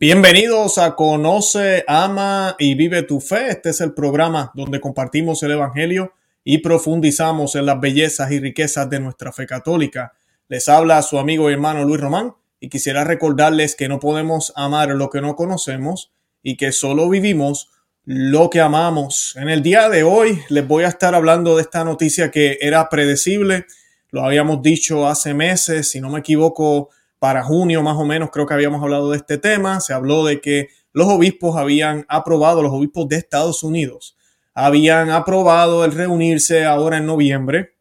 [0.00, 3.48] Bienvenidos a Conoce, Ama y Vive tu Fe.
[3.48, 6.12] Este es el programa donde compartimos el Evangelio
[6.44, 10.12] y profundizamos en las bellezas y riquezas de nuestra fe católica.
[10.46, 14.90] Les habla su amigo y hermano Luis Román y quisiera recordarles que no podemos amar
[14.90, 16.12] lo que no conocemos
[16.44, 17.68] y que solo vivimos
[18.04, 19.34] lo que amamos.
[19.34, 22.88] En el día de hoy les voy a estar hablando de esta noticia que era
[22.88, 23.66] predecible.
[24.12, 28.46] Lo habíamos dicho hace meses, si no me equivoco, para junio más o menos creo
[28.46, 29.80] que habíamos hablado de este tema.
[29.80, 34.16] Se habló de que los obispos habían aprobado, los obispos de Estados Unidos,
[34.54, 37.74] habían aprobado el reunirse ahora en noviembre.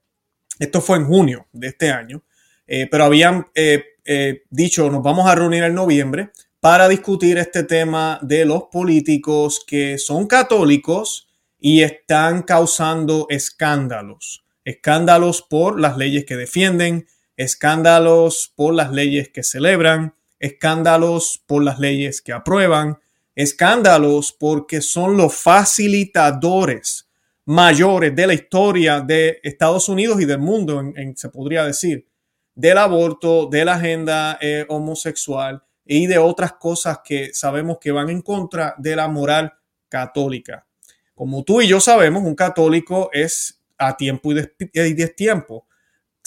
[0.59, 2.23] Esto fue en junio de este año,
[2.67, 7.63] eh, pero habían eh, eh, dicho nos vamos a reunir en noviembre para discutir este
[7.63, 11.27] tema de los políticos que son católicos
[11.59, 14.45] y están causando escándalos.
[14.63, 21.79] Escándalos por las leyes que defienden, escándalos por las leyes que celebran, escándalos por las
[21.79, 22.97] leyes que aprueban,
[23.35, 27.07] escándalos porque son los facilitadores
[27.45, 30.83] mayores de la historia de Estados Unidos y del mundo,
[31.15, 32.05] se podría decir,
[32.53, 38.09] del aborto, de la agenda eh, homosexual y de otras cosas que sabemos que van
[38.09, 39.53] en contra de la moral
[39.87, 40.65] católica.
[41.13, 45.67] Como tú y yo sabemos, un católico es a tiempo y destiempo.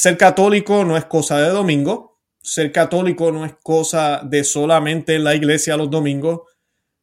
[0.00, 2.22] Ser católico no es cosa de domingo.
[2.42, 6.40] Ser católico no es cosa de solamente en la iglesia los domingos.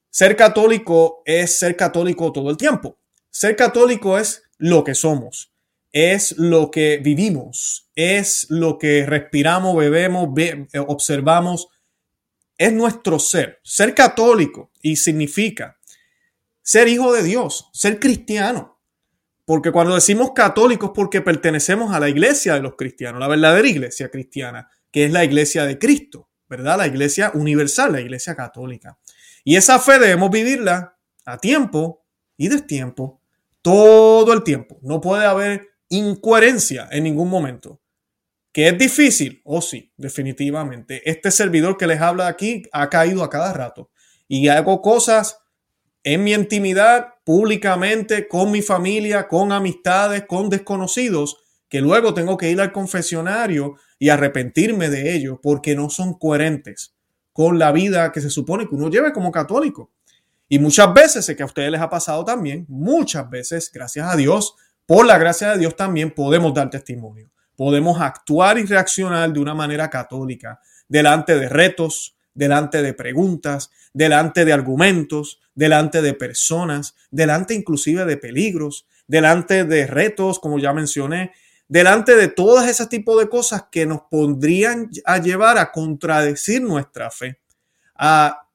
[0.10, 2.98] Ser católico es ser católico todo el tiempo.
[3.30, 5.54] Ser católico es lo que somos,
[5.92, 10.30] es lo que vivimos, es lo que respiramos, bebemos,
[10.88, 11.68] observamos,
[12.58, 13.60] es nuestro ser.
[13.62, 15.78] Ser católico y significa
[16.64, 18.77] ser hijo de Dios, ser cristiano.
[19.48, 24.12] Porque cuando decimos católicos, porque pertenecemos a la iglesia de los cristianos, la verdadera iglesia
[24.12, 26.78] cristiana, que es la iglesia de Cristo, ¿verdad?
[26.78, 29.00] La iglesia universal, la iglesia católica.
[29.46, 32.06] Y esa fe debemos vivirla a tiempo
[32.36, 33.22] y destiempo,
[33.62, 34.80] todo el tiempo.
[34.82, 37.80] No puede haber incoherencia en ningún momento.
[38.52, 39.42] ¿Que es difícil?
[39.46, 41.10] Oh, sí, definitivamente.
[41.10, 43.92] Este servidor que les habla aquí ha caído a cada rato
[44.28, 45.40] y hago cosas
[46.10, 51.36] en mi intimidad, públicamente, con mi familia, con amistades, con desconocidos,
[51.68, 56.96] que luego tengo que ir al confesionario y arrepentirme de ello porque no son coherentes
[57.34, 59.92] con la vida que se supone que uno lleve como católico.
[60.48, 64.16] Y muchas veces, sé que a ustedes les ha pasado también, muchas veces, gracias a
[64.16, 67.30] Dios, por la gracia de Dios también podemos dar testimonio.
[67.58, 74.46] Podemos actuar y reaccionar de una manera católica delante de retos, delante de preguntas, delante
[74.46, 81.32] de argumentos, delante de personas, delante inclusive de peligros, delante de retos, como ya mencioné,
[81.68, 87.10] delante de todas ese tipo de cosas que nos pondrían a llevar a contradecir nuestra
[87.10, 87.40] fe,
[87.96, 88.48] a,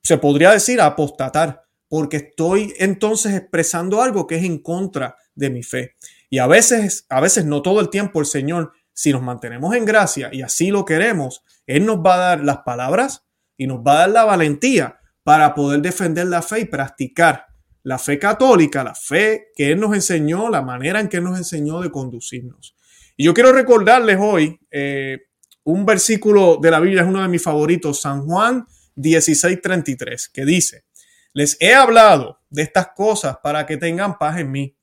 [0.00, 5.50] se podría decir, a apostatar, porque estoy entonces expresando algo que es en contra de
[5.50, 5.96] mi fe.
[6.30, 9.86] Y a veces, a veces no todo el tiempo el Señor, si nos mantenemos en
[9.86, 13.23] gracia y así lo queremos, Él nos va a dar las palabras
[13.56, 17.46] y nos va a dar la valentía para poder defender la fe y practicar
[17.82, 21.38] la fe católica, la fe que Él nos enseñó, la manera en que Él nos
[21.38, 22.74] enseñó de conducirnos.
[23.16, 25.18] Y yo quiero recordarles hoy eh,
[25.64, 28.66] un versículo de la Biblia, es uno de mis favoritos, San Juan
[28.96, 30.84] 16:33, que dice,
[31.32, 34.76] les he hablado de estas cosas para que tengan paz en mí.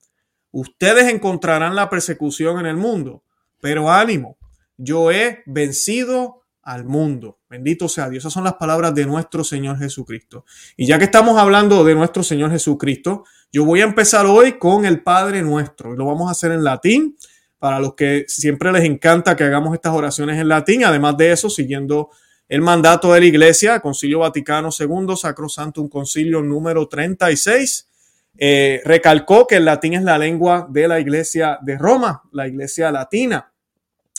[0.52, 3.24] Ustedes encontrarán la persecución en el mundo,
[3.62, 4.38] pero ánimo,
[4.78, 7.40] yo he vencido al mundo.
[7.52, 8.22] Bendito sea Dios.
[8.22, 10.46] Esas son las palabras de nuestro Señor Jesucristo.
[10.78, 14.86] Y ya que estamos hablando de nuestro Señor Jesucristo, yo voy a empezar hoy con
[14.86, 15.94] el Padre Nuestro.
[15.94, 17.18] Lo vamos a hacer en latín.
[17.60, 20.86] Para los que siempre les encanta que hagamos estas oraciones en latín.
[20.86, 22.10] Además de eso, siguiendo
[22.48, 27.90] el mandato de la Iglesia, Concilio Vaticano II, Sacrosanto, un concilio número 36,
[28.38, 32.94] eh, recalcó que el latín es la lengua de la Iglesia de Roma, la Iglesia
[32.94, 33.52] latina.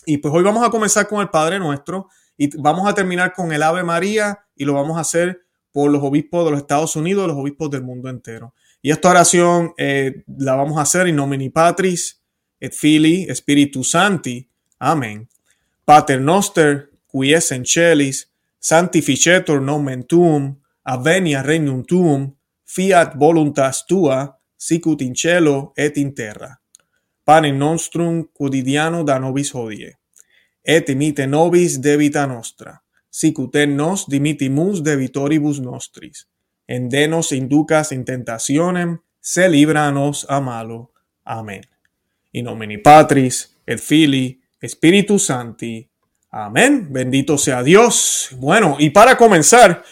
[0.04, 2.08] Y pues hoy vamos a comenzar con el Padre Nuestro
[2.42, 6.02] y vamos a terminar con el Ave María y lo vamos a hacer por los
[6.02, 8.52] obispos de los Estados Unidos, los obispos del mundo entero.
[8.82, 12.20] Y esta oración eh, la vamos a hacer en nomini Patris,
[12.58, 14.50] et Filii, Spiritus Santi.
[14.80, 15.28] Amén.
[15.84, 22.34] Pater noster, qui es en celis, sanctificetur nomen tuum, avenia regnum tuum,
[22.64, 26.60] fiat voluntas tua, sicut in cielo et in terra.
[27.22, 30.01] Panem nostrum quotidiano da nobis hodie
[30.64, 36.26] et imite nobis debita nostra, sicut nos dimitimus debitoribus nostris.
[36.66, 40.92] En denos inducas in tentationem, se libranos a malo.
[41.24, 41.62] Amén.
[42.32, 45.88] In nomine Patris, et Filii, Spiritus Santi.
[46.30, 46.88] Amén.
[46.90, 48.30] Bendito sea Dios.
[48.38, 49.82] Bueno, y para comenzar,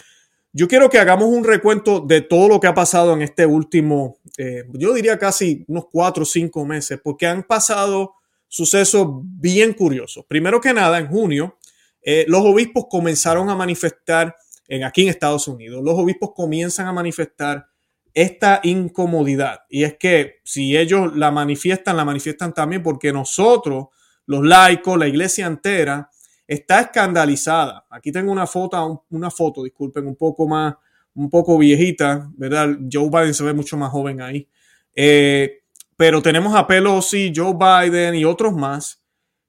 [0.53, 4.17] yo quiero que hagamos un recuento de todo lo que ha pasado en este último,
[4.37, 8.15] eh, yo diría casi unos cuatro o cinco meses, porque han pasado
[8.51, 10.25] sucesos bien curiosos.
[10.27, 11.57] Primero que nada, en junio,
[12.01, 14.35] eh, los obispos comenzaron a manifestar,
[14.67, 17.65] en, aquí en Estados Unidos, los obispos comienzan a manifestar
[18.13, 19.61] esta incomodidad.
[19.69, 23.85] Y es que si ellos la manifiestan, la manifiestan también porque nosotros,
[24.25, 26.09] los laicos, la iglesia entera,
[26.45, 27.85] está escandalizada.
[27.89, 30.75] Aquí tengo una foto, una foto, disculpen, un poco más,
[31.15, 32.77] un poco viejita, ¿verdad?
[32.91, 34.45] Joe Biden se ve mucho más joven ahí.
[34.93, 35.60] Eh,
[36.01, 39.03] pero tenemos a Pelosi, Joe Biden y otros más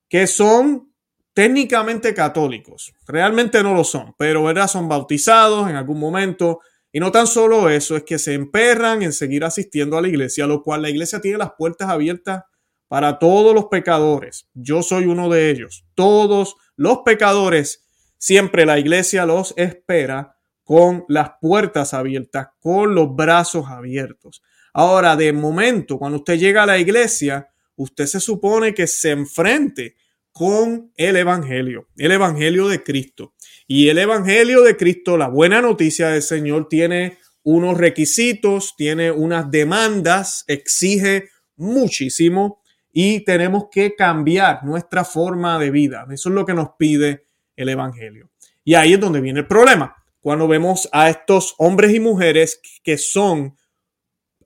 [0.07, 0.93] que son
[1.33, 2.93] técnicamente católicos.
[3.07, 4.69] Realmente no lo son, pero ¿verdad?
[4.69, 6.61] son bautizados en algún momento.
[6.93, 10.47] Y no tan solo eso, es que se emperran en seguir asistiendo a la iglesia,
[10.47, 12.43] lo cual la iglesia tiene las puertas abiertas
[12.87, 14.47] para todos los pecadores.
[14.53, 15.87] Yo soy uno de ellos.
[15.95, 17.87] Todos los pecadores,
[18.19, 24.43] siempre la iglesia los espera con las puertas abiertas, con los brazos abiertos.
[24.73, 29.97] Ahora, de momento, cuando usted llega a la iglesia, usted se supone que se enfrente
[30.33, 33.35] con el Evangelio, el Evangelio de Cristo.
[33.67, 39.51] Y el Evangelio de Cristo, la buena noticia del Señor, tiene unos requisitos, tiene unas
[39.51, 46.07] demandas, exige muchísimo y tenemos que cambiar nuestra forma de vida.
[46.11, 47.25] Eso es lo que nos pide
[47.57, 48.31] el Evangelio.
[48.65, 49.97] Y ahí es donde viene el problema.
[50.21, 53.57] Cuando vemos a estos hombres y mujeres que son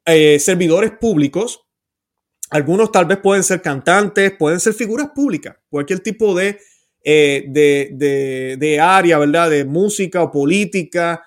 [0.07, 1.67] eh, servidores públicos,
[2.51, 6.59] algunos tal vez pueden ser cantantes, pueden ser figuras públicas, cualquier tipo de,
[7.05, 9.51] eh, de, de, área, ¿verdad?
[9.51, 11.23] De música o política,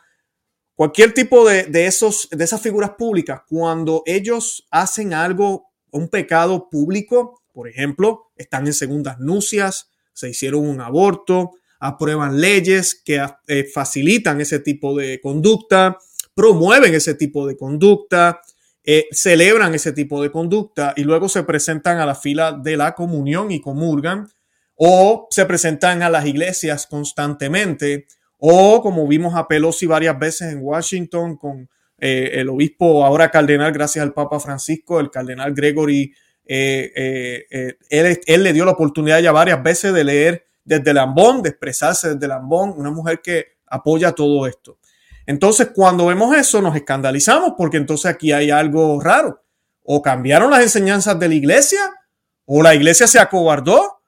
[0.75, 6.69] cualquier tipo de, de, esos, de esas figuras públicas, cuando ellos hacen algo un pecado
[6.69, 13.63] público, por ejemplo, están en segundas nupcias, se hicieron un aborto, aprueban leyes que eh,
[13.65, 15.97] facilitan ese tipo de conducta,
[16.33, 18.41] promueven ese tipo de conducta,
[18.83, 22.95] eh, celebran ese tipo de conducta y luego se presentan a la fila de la
[22.95, 24.27] comunión y comulgan,
[24.75, 30.59] o se presentan a las iglesias constantemente, o como vimos a Pelosi varias veces en
[30.61, 36.13] Washington con eh, el obispo, ahora cardenal, gracias al Papa Francisco, el cardenal Gregory,
[36.45, 41.49] eh, eh, él, le dio la oportunidad ya varias veces de leer desde Lambón, de
[41.49, 44.79] expresarse desde Lambón, una mujer que apoya todo esto.
[45.29, 49.43] Entonces, cuando vemos eso, nos escandalizamos porque entonces aquí hay algo raro.
[49.83, 51.81] O cambiaron las enseñanzas de la iglesia,
[52.45, 54.01] o la iglesia se acobardó,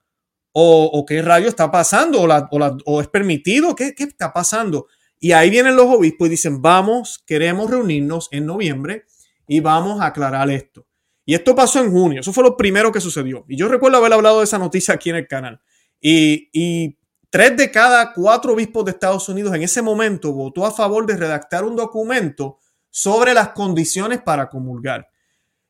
[0.50, 4.88] o, qué rayo está pasando, o, es permitido, ¿Qué, ¿qué está pasando?
[5.20, 9.04] Y ahí vienen los obispos y dicen, vamos, queremos reunirnos en noviembre
[9.46, 10.88] y vamos a aclarar esto.
[11.24, 13.44] Y esto pasó en junio, eso fue lo primero que sucedió.
[13.46, 15.60] Y yo recuerdo haber hablado de esa noticia aquí en el canal.
[16.00, 16.98] Y,
[17.32, 21.16] tres de cada cuatro obispos de Estados Unidos en ese momento votó a favor de
[21.16, 22.58] redactar un documento
[22.90, 25.08] sobre las condiciones para comulgar.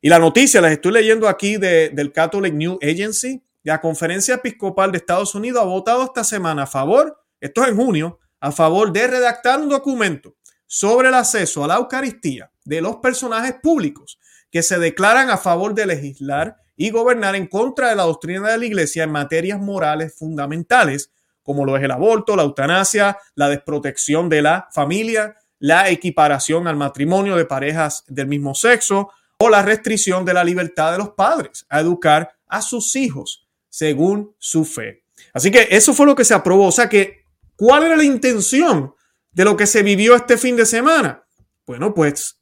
[0.00, 4.99] Y la noticia, las estoy leyendo aquí del Catholic News Agency, la Conferencia Episcopal de
[4.99, 9.06] Estados Unidos ha votado esta semana a favor, esto es en junio, a favor de
[9.06, 10.35] redactar un documento
[10.67, 14.19] sobre el acceso a la Eucaristía de los personajes públicos
[14.50, 18.58] que se declaran a favor de legislar y gobernar en contra de la doctrina de
[18.58, 24.29] la Iglesia en materias morales fundamentales, como lo es el aborto, la eutanasia, la desprotección
[24.29, 30.25] de la familia, la equiparación al matrimonio de parejas del mismo sexo o la restricción
[30.25, 35.05] de la libertad de los padres a educar a sus hijos según su fe.
[35.32, 36.67] Así que eso fue lo que se aprobó.
[36.67, 37.22] O sea que
[37.65, 38.93] ¿Cuál era la intención
[39.31, 41.25] de lo que se vivió este fin de semana?
[41.65, 42.41] Bueno, pues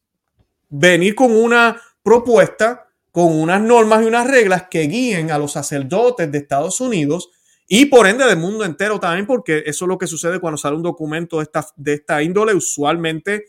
[0.70, 6.32] venir con una propuesta, con unas normas y unas reglas que guíen a los sacerdotes
[6.32, 7.28] de Estados Unidos
[7.72, 10.74] y por ende del mundo entero también, porque eso es lo que sucede cuando sale
[10.74, 13.44] un documento de esta, de esta índole, usualmente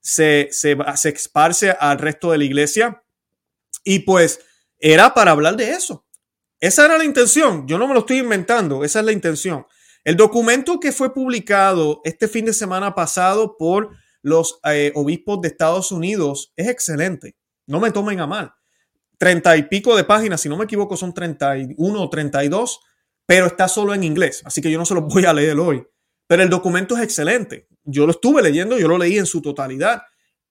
[0.00, 3.04] se, se, se esparce al resto de la iglesia.
[3.84, 4.40] Y pues
[4.78, 6.06] era para hablar de eso.
[6.58, 7.68] Esa era la intención.
[7.68, 8.82] Yo no me lo estoy inventando.
[8.82, 9.66] Esa es la intención.
[10.04, 13.90] El documento que fue publicado este fin de semana pasado por
[14.22, 17.36] los eh, obispos de Estados Unidos es excelente.
[17.66, 18.54] No me tomen a mal.
[19.18, 22.80] Treinta y pico de páginas, si no me equivoco, son 31 o 32,
[23.26, 25.84] pero está solo en inglés, así que yo no se lo voy a leer hoy.
[26.26, 27.68] Pero el documento es excelente.
[27.84, 30.02] Yo lo estuve leyendo, yo lo leí en su totalidad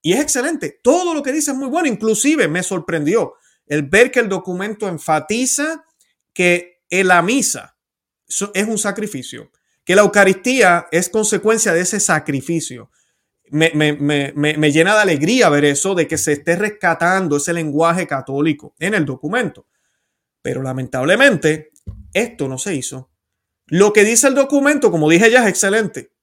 [0.01, 0.79] y es excelente.
[0.81, 1.87] Todo lo que dice es muy bueno.
[1.87, 3.33] Inclusive me sorprendió
[3.65, 5.83] el ver que el documento enfatiza
[6.33, 7.77] que la misa
[8.53, 9.51] es un sacrificio,
[9.83, 12.91] que la Eucaristía es consecuencia de ese sacrificio.
[13.51, 13.69] Me,
[14.71, 19.05] llena de alegría ver eso, de que se esté rescatando ese lenguaje católico en el
[19.05, 19.67] documento.
[20.41, 21.71] Pero lamentablemente,
[22.15, 23.11] esto no se hizo.
[23.67, 26.13] Lo que dice el documento, como dije ya, es excelente.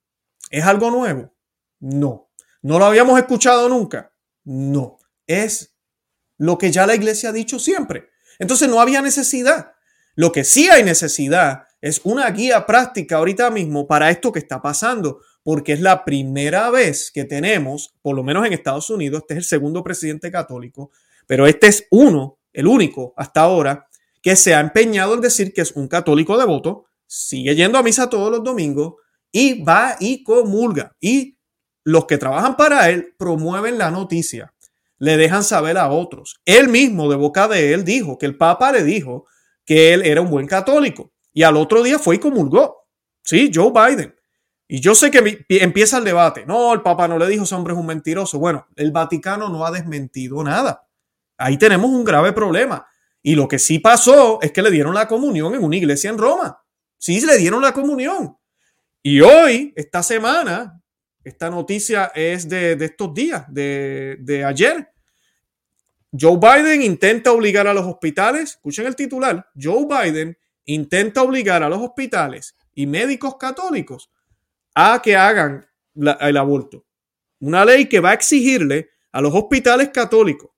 [0.50, 1.34] ¿Es algo nuevo?
[1.80, 2.30] No.
[2.62, 4.12] ¿No lo habíamos escuchado nunca?
[4.44, 5.76] No, es
[6.38, 8.08] lo que ya la iglesia ha dicho siempre.
[8.38, 9.72] Entonces no había necesidad.
[10.14, 14.62] Lo que sí hay necesidad es una guía práctica ahorita mismo para esto que está
[14.62, 19.34] pasando, porque es la primera vez que tenemos, por lo menos en Estados Unidos, este
[19.34, 20.92] es el segundo presidente católico,
[21.26, 23.88] pero este es uno, el único hasta ahora,
[24.22, 28.08] que se ha empeñado en decir que es un católico devoto, sigue yendo a misa
[28.08, 28.94] todos los domingos
[29.30, 30.96] y va y comulga.
[31.00, 31.38] Y
[31.84, 34.54] los que trabajan para él promueven la noticia,
[34.98, 36.40] le dejan saber a otros.
[36.44, 39.26] Él mismo, de boca de él, dijo que el Papa le dijo
[39.64, 41.12] que él era un buen católico.
[41.32, 42.86] Y al otro día fue y comulgó.
[43.22, 44.14] Sí, Joe Biden.
[44.68, 46.46] Y yo sé que empieza el debate.
[46.46, 48.38] No, el Papa no le dijo ese hombre es un mentiroso.
[48.38, 50.86] Bueno, el Vaticano no ha desmentido nada.
[51.36, 52.86] Ahí tenemos un grave problema.
[53.22, 56.18] Y lo que sí pasó es que le dieron la comunión en una iglesia en
[56.18, 56.58] Roma.
[56.98, 58.36] Sí, le dieron la comunión.
[59.02, 60.82] Y hoy, esta semana,
[61.24, 64.88] esta noticia es de, estos días, de, de ayer.
[66.18, 70.36] Joe Biden intenta obligar a los hospitales, escuchen el titular, Joe Biden
[70.66, 74.10] intenta obligar a los hospitales y médicos católicos
[74.74, 76.84] a que hagan el aborto.
[77.40, 80.51] Una ley que va a exigirle a los hospitales católicos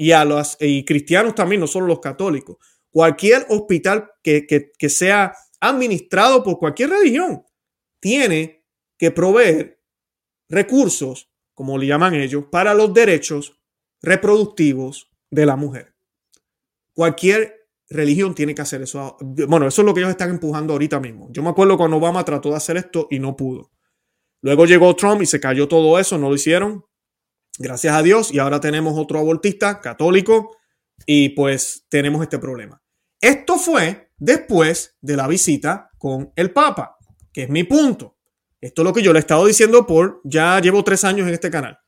[0.00, 2.56] y a los y cristianos también, no solo los católicos,
[2.88, 7.44] cualquier hospital que, que sea administrado por cualquier religión,
[8.00, 8.64] tiene
[8.96, 9.78] que proveer
[10.48, 13.60] recursos, como le llaman ellos, para los derechos
[14.00, 15.94] reproductivos de la mujer.
[16.94, 19.18] Cualquier religión tiene que hacer eso.
[19.20, 21.28] Bueno, eso es lo que ellos están empujando ahorita mismo.
[21.30, 23.70] Yo me acuerdo cuando Obama trató de hacer esto y no pudo.
[24.40, 26.86] Luego llegó Trump y se cayó todo eso, no lo hicieron.
[27.58, 28.32] Gracias a Dios.
[28.32, 30.56] Y ahora tenemos otro abortista católico
[31.06, 32.82] y pues tenemos este problema.
[33.20, 36.96] Esto fue después de la visita con el Papa,
[37.32, 38.16] que es mi punto.
[38.60, 41.34] Esto es lo que yo le he estado diciendo por, ya llevo tres años en
[41.34, 41.78] este canal.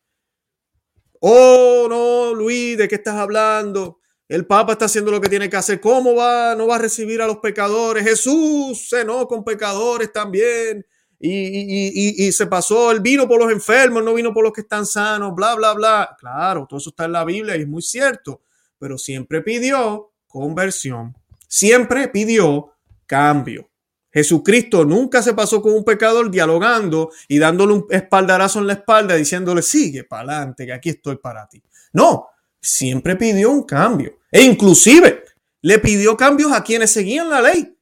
[1.21, 4.00] Oh, no, Luis, ¿de qué estás hablando?
[4.28, 5.78] El Papa está haciendo lo que tiene que hacer.
[5.78, 6.54] ¿Cómo va?
[6.57, 8.02] No va a recibir a los pecadores.
[8.02, 10.85] Jesús cenó con pecadores también.
[11.24, 15.32] Y, se pasó, él vino por los enfermos, no vino por los que están sanos,
[15.36, 16.16] bla, bla, bla.
[16.18, 18.42] Claro, todo eso está en la Biblia y es muy cierto,
[18.76, 22.72] pero siempre pidió conversión, siempre pidió
[23.06, 23.70] cambio.
[24.12, 29.14] Jesucristo nunca se pasó con un pecador dialogando y dándole un espaldarazo en la espalda
[29.14, 31.62] diciéndole, sigue para adelante, que aquí estoy para ti.
[31.92, 32.28] No,
[32.60, 34.18] siempre pidió un cambio.
[34.30, 35.22] E inclusive
[35.60, 37.76] le pidió cambios a quienes seguían la ley.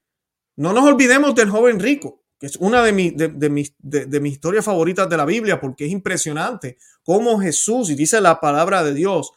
[0.56, 4.64] No nos olvidemos del joven rico, que es una de, de, mis, de, mis historias
[4.64, 9.32] favoritas de la Biblia, porque es impresionante cómo Jesús, y dice la palabra de Dios,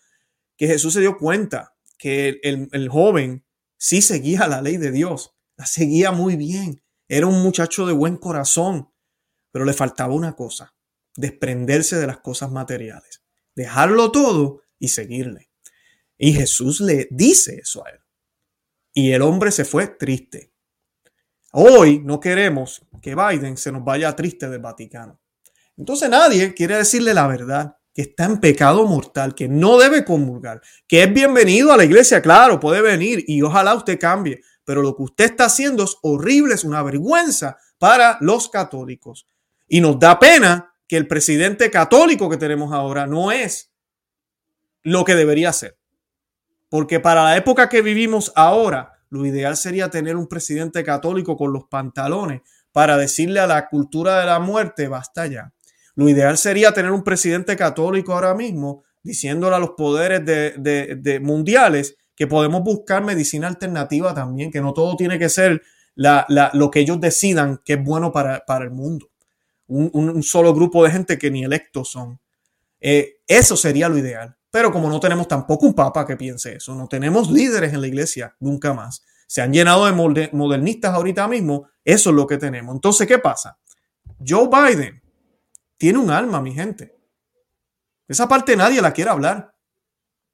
[0.56, 3.46] que Jesús se dio cuenta que el, el joven
[3.78, 8.16] sí seguía la ley de Dios, la seguía muy bien, era un muchacho de buen
[8.16, 8.90] corazón,
[9.52, 10.74] pero le faltaba una cosa,
[11.18, 13.22] desprenderse de las cosas materiales,
[13.54, 15.50] dejarlo todo y seguirle.
[16.18, 18.00] Y Jesús le dice eso a él.
[18.94, 20.53] Y el hombre se fue triste.
[21.56, 25.20] Hoy no queremos que Biden se nos vaya triste del Vaticano.
[25.78, 30.62] Entonces nadie quiere decirle la verdad, que está en pecado mortal, que no debe comulgar,
[30.88, 34.96] que es bienvenido a la iglesia, claro, puede venir y ojalá usted cambie, pero lo
[34.96, 39.28] que usted está haciendo es horrible, es una vergüenza para los católicos.
[39.68, 43.72] Y nos da pena que el presidente católico que tenemos ahora no es
[44.82, 45.78] lo que debería ser.
[46.68, 51.54] Porque para la época que vivimos ahora, lo ideal sería tener un presidente católico con
[51.54, 52.42] los pantalones
[52.72, 55.54] para decirle a la cultura de la muerte, basta ya.
[55.94, 61.96] Lo ideal sería tener un presidente católico ahora mismo diciéndole a los poderes de, mundiales
[62.16, 65.62] que podemos buscar medicina alternativa también, que no todo tiene que ser
[65.96, 69.12] lo que ellos decidan que es bueno para, el mundo.
[69.68, 72.20] Un, solo grupo de gente que ni electos son.
[72.82, 74.36] Eh, eso sería lo ideal.
[74.54, 77.88] Pero como no tenemos tampoco un papa que piense eso, no tenemos líderes en la
[77.88, 79.04] iglesia, nunca más.
[79.26, 82.76] Se han llenado de modernistas ahorita mismo, eso es lo que tenemos.
[82.76, 83.58] Entonces, ¿qué pasa?
[84.24, 85.02] Joe Biden
[85.76, 86.96] tiene un alma, mi gente.
[88.08, 89.56] Esa parte nadie la quiere hablar.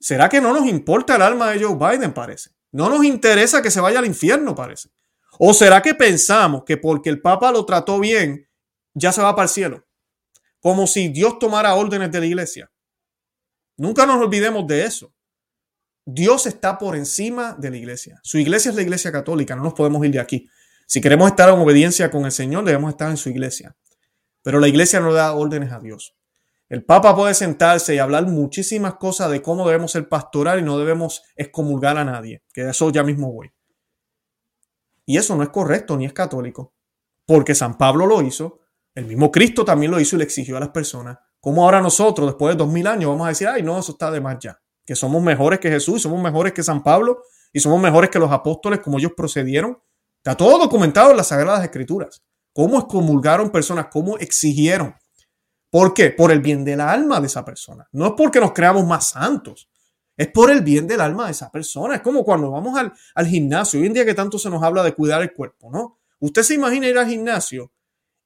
[0.01, 2.13] ¿Será que no nos importa el alma de Joe Biden?
[2.13, 2.49] Parece.
[2.73, 4.89] No nos interesa que se vaya al infierno, parece.
[5.37, 8.49] ¿O será que pensamos que porque el Papa lo trató bien,
[8.93, 9.87] ya se va para el cielo?
[10.59, 12.69] Como si Dios tomara órdenes de la iglesia.
[13.79, 15.13] Nunca nos olvidemos de eso.
[16.05, 18.19] Dios está por encima de la iglesia.
[18.23, 20.49] Su iglesia es la iglesia católica, no nos podemos ir de aquí.
[20.85, 23.77] Si queremos estar en obediencia con el Señor, debemos estar en su iglesia.
[24.41, 26.13] Pero la iglesia no da órdenes a Dios.
[26.67, 30.77] El Papa puede sentarse y hablar muchísimas cosas de cómo debemos ser pastoral y no
[30.77, 33.49] debemos excomulgar a nadie, que de eso ya mismo voy.
[35.05, 36.73] Y eso no es correcto ni es católico,
[37.25, 38.59] porque San Pablo lo hizo,
[38.93, 42.27] el mismo Cristo también lo hizo y le exigió a las personas ¿Cómo ahora nosotros,
[42.27, 44.59] después de dos mil años, vamos a decir, ay, no, eso está de más ya?
[44.85, 48.31] Que somos mejores que Jesús, somos mejores que San Pablo y somos mejores que los
[48.31, 49.79] apóstoles, como ellos procedieron.
[50.17, 52.23] Está todo documentado en las Sagradas Escrituras.
[52.53, 54.95] Cómo excomulgaron personas, cómo exigieron.
[55.69, 56.09] ¿Por qué?
[56.09, 57.87] Por el bien del alma de esa persona.
[57.91, 59.69] No es porque nos creamos más santos.
[60.17, 61.95] Es por el bien del alma de esa persona.
[61.95, 63.79] Es como cuando vamos al, al gimnasio.
[63.79, 65.99] Hoy en día que tanto se nos habla de cuidar el cuerpo, ¿no?
[66.19, 67.71] Usted se imagina ir al gimnasio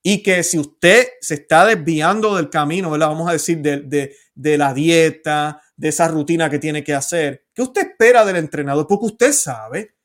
[0.06, 3.08] y que si usted se está desviando del camino, ¿verdad?
[3.08, 7.88] Vamos a decir, de, la dieta, de esa rutina que tiene que hacer, ¿qué usted
[7.90, 8.86] espera del entrenador?
[8.86, 9.96] Porque usted sabe,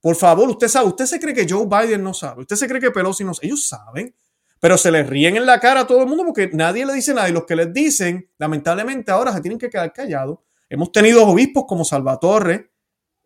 [0.00, 2.80] por favor, usted sabe, usted se cree que Joe Biden no sabe, usted se cree
[2.80, 4.14] que Pelosi no sabe, ellos saben,
[4.60, 7.12] pero se les ríen en la cara a todo el mundo porque nadie le dice
[7.12, 10.38] nada y los que les dicen, lamentablemente ahora se tienen que quedar callados.
[10.68, 12.70] Hemos tenido obispos como Salvatore,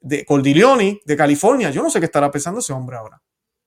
[0.01, 1.71] de Cordiglioni, de California.
[1.71, 3.23] Yo no sé qué estará pensando ese hombre ahora.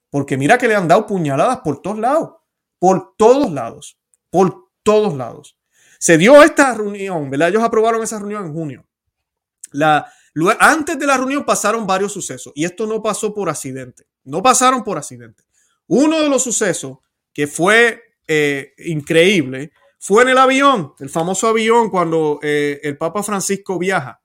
[0.10, 2.36] Porque mira que le han dado puñaladas por todos lados,
[2.86, 3.98] por todos lados,
[4.30, 5.58] por todos lados.
[5.98, 7.50] Se dio esta reunión, ¿verdad?
[7.50, 8.86] Ellos aprobaron esa reunión en junio.
[9.72, 10.14] La,
[10.60, 14.04] antes de la reunión pasaron varios sucesos y esto no pasó por accidente.
[14.24, 15.42] No pasaron por accidente.
[15.88, 17.00] Uno de los sucesos
[17.34, 23.24] que fue eh, increíble fue en el avión, el famoso avión cuando eh, el Papa
[23.24, 24.22] Francisco viaja.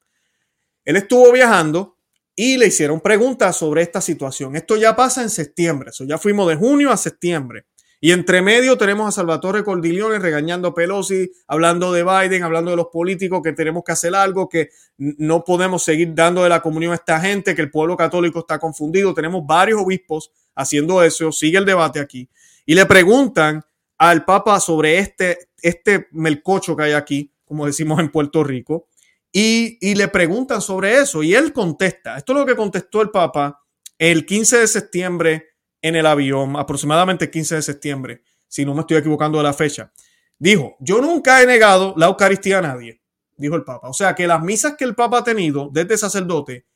[0.85, 1.97] Él estuvo viajando
[2.37, 4.55] y le hicieron preguntas sobre esta situación.
[4.55, 7.65] Esto ya pasa en septiembre, eso ya fuimos de junio a septiembre.
[8.01, 12.79] Y entre medio tenemos a Salvatore Cordiglione regañando a Pelosi, hablando de Biden, hablando de
[12.79, 16.93] los políticos, que tenemos que hacer algo, que no podemos seguir dando de la comunión
[16.93, 19.13] a esta gente, que el pueblo católico está confundido.
[19.13, 22.29] Tenemos varios obispos haciendo eso, sigue el debate aquí.
[22.65, 23.63] Y le preguntan
[23.99, 28.89] al Papa sobre este, este melcocho que hay aquí, como decimos en Puerto Rico,
[29.33, 32.17] y, le preguntan sobre eso y él contesta.
[32.17, 33.63] Esto es lo que contestó el Papa
[33.99, 35.50] el 15 de septiembre
[35.83, 39.53] en el avión, aproximadamente el 15 de septiembre, si no me estoy equivocando de la
[39.53, 39.93] fecha.
[40.39, 43.01] Dijo, yo nunca he negado la Eucaristía a nadie,
[43.37, 43.89] dijo el Papa.
[43.89, 46.67] O sea que las misas que el Papa ha tenido desde sacerdote,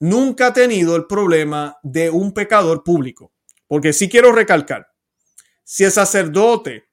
[0.00, 3.32] nunca ha tenido el problema de un pecador público.
[3.66, 4.88] Porque sí quiero recalcar,
[5.62, 6.88] si el sacerdote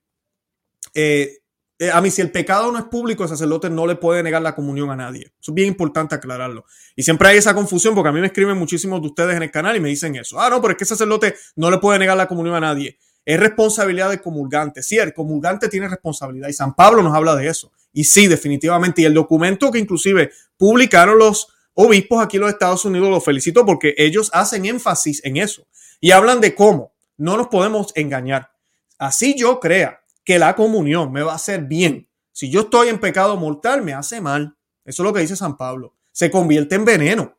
[0.94, 1.40] eh,
[1.78, 4.42] eh, a mí, si el pecado no es público, el sacerdote no le puede negar
[4.42, 5.34] la comunión a nadie.
[5.42, 6.66] Eso es bien importante aclararlo.
[6.96, 9.52] Y siempre hay esa confusión porque a mí me escriben muchísimos de ustedes en el
[9.52, 10.40] canal y me dicen eso.
[10.40, 12.98] Ah, no, pero es que el sacerdote no le puede negar la comunión a nadie.
[13.26, 14.84] Es responsabilidad del comulgante.
[14.84, 17.72] Sí, el comulgante tiene responsabilidad y San Pablo nos habla de eso.
[17.92, 19.02] Y sí, definitivamente.
[19.02, 23.66] Y el documento que inclusive publicaron los obispos aquí en los Estados Unidos, lo felicito
[23.66, 25.68] porque ellos hacen énfasis en eso
[26.00, 28.52] y hablan de cómo no nos podemos engañar.
[28.98, 32.10] Así yo crea que la comunión me va a hacer bien.
[32.32, 34.58] Si yo estoy en pecado mortal, me hace mal.
[34.84, 35.94] Eso es lo que dice San Pablo.
[36.12, 37.38] Se convierte en veneno.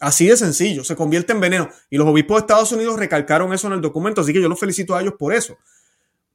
[0.00, 1.68] Así de sencillo, se convierte en veneno.
[1.90, 4.60] Y los obispos de Estados Unidos recalcaron eso en el documento, así que yo los
[4.60, 5.58] felicito a ellos por eso.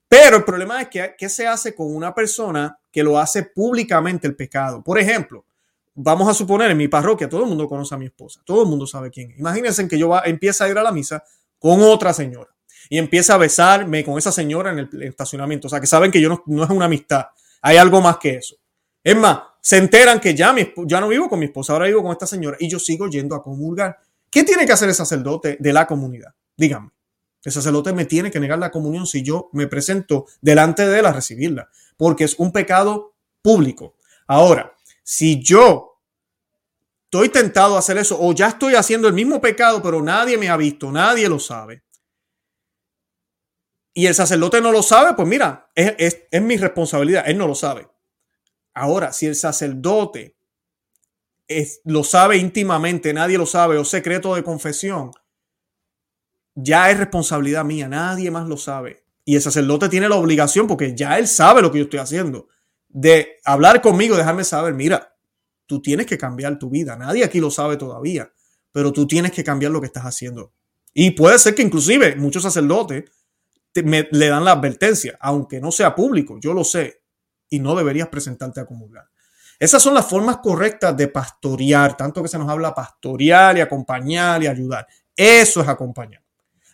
[0.09, 4.27] Pero el problema es que ¿qué se hace con una persona que lo hace públicamente
[4.27, 4.83] el pecado?
[4.83, 5.45] Por ejemplo,
[5.95, 8.69] vamos a suponer en mi parroquia, todo el mundo conoce a mi esposa, todo el
[8.69, 9.33] mundo sabe quién.
[9.39, 11.23] Imagínense que yo va, empieza a ir a la misa
[11.57, 12.53] con otra señora
[12.93, 15.65] y empieza a besarme con esa señora en el estacionamiento.
[15.65, 17.25] O sea, que saben que yo no, no es una amistad.
[17.63, 18.55] Hay algo más que eso.
[19.03, 22.03] Es más, se enteran que ya, mi, ya no vivo con mi esposa, ahora vivo
[22.03, 23.97] con esta señora y yo sigo yendo a comulgar.
[24.29, 26.35] ¿Qué tiene que hacer el sacerdote de la comunidad?
[26.55, 26.91] Díganme.
[27.43, 31.07] El sacerdote me tiene que negar la comunión si yo me presento delante de él
[31.07, 33.95] a recibirla, porque es un pecado público.
[34.27, 35.99] Ahora, si yo
[37.05, 40.49] estoy tentado a hacer eso o ya estoy haciendo el mismo pecado, pero nadie me
[40.49, 41.81] ha visto, nadie lo sabe,
[43.93, 47.87] y el sacerdote no lo sabe, pues mira, es, mi responsabilidad, él no lo sabe.
[48.73, 50.35] Ahora, si el sacerdote
[51.85, 55.11] lo sabe íntimamente, nadie lo sabe, o secreto de confesión,
[56.55, 59.03] ya es responsabilidad mía, nadie más lo sabe.
[59.25, 62.47] Y el sacerdote tiene la obligación, porque ya él sabe lo que yo estoy haciendo,
[62.89, 65.15] de hablar conmigo, dejarme saber, mira,
[65.67, 68.31] tú tienes que cambiar tu vida, nadie aquí lo sabe todavía,
[68.71, 70.51] pero tú tienes que cambiar lo que estás haciendo.
[70.95, 73.05] Y puede ser que inclusive muchos sacerdotes
[73.75, 77.01] le dan la advertencia, aunque no sea público, yo lo sé,
[77.49, 79.05] y no deberías presentarte a comulgar.
[79.59, 84.43] Esas son las formas correctas de pastorear, tanto que se nos habla pastorear y acompañar
[84.43, 84.87] y ayudar.
[85.15, 86.23] Eso es acompañar.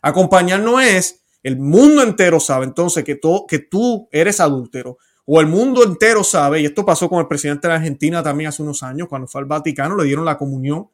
[0.02, 4.98] Acompañar no es el mundo entero sabe entonces que, que tú eres adúltero
[5.32, 8.64] o el mundo entero sabe, y esto pasó con el presidente de Argentina también hace
[8.64, 10.90] unos años, cuando fue al Vaticano, le dieron la comunión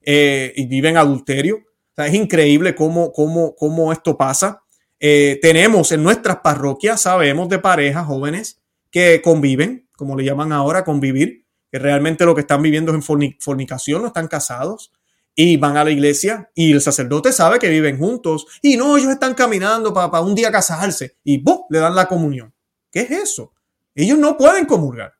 [0.00, 1.60] eh, y vive en adulterio.
[1.96, 4.64] es increíble cómo, cómo, cómo esto pasa.
[4.98, 10.84] Eh, tenemos en nuestras parroquias, sabemos de parejas jóvenes que conviven, como le llaman ahora,
[10.84, 14.92] convivir, que realmente lo que están viviendo es en fornicación, no están casados
[15.34, 19.12] y van a la iglesia y el sacerdote sabe que viven juntos y no, ellos
[19.12, 21.60] están caminando para, un día casarse y ¡bum!
[21.68, 22.54] le dan la comunión.
[22.90, 23.52] ¿Qué es eso?
[23.94, 25.12] Ellos no pueden comulgar.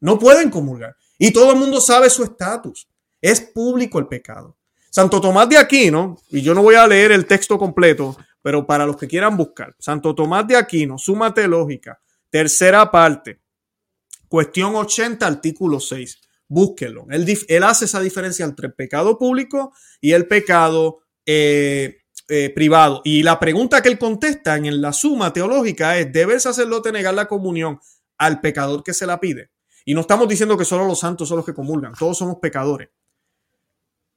[0.00, 0.96] No pueden comulgar.
[1.18, 2.88] Y todo el mundo sabe su estatus.
[3.20, 4.56] Es público el pecado.
[4.90, 8.86] Santo Tomás de Aquino, y yo no voy a leer el texto completo, pero para
[8.86, 12.00] los que quieran buscar, Santo Tomás de Aquino, Suma Teológica,
[12.30, 13.40] tercera parte,
[14.28, 16.20] cuestión 80, artículo 6.
[16.48, 17.06] Búsquenlo.
[17.10, 21.98] Él, hace esa diferencia entre el pecado público y el pecado eh,
[22.28, 23.02] eh, privado.
[23.04, 27.14] Y la pregunta que él contesta en la suma teológica es, ¿debe el sacerdote negar
[27.14, 27.78] la comunión
[28.18, 29.50] al pecador que se la pide?
[29.84, 32.88] Y no estamos diciendo que solo los santos son los que comulgan, todos somos pecadores.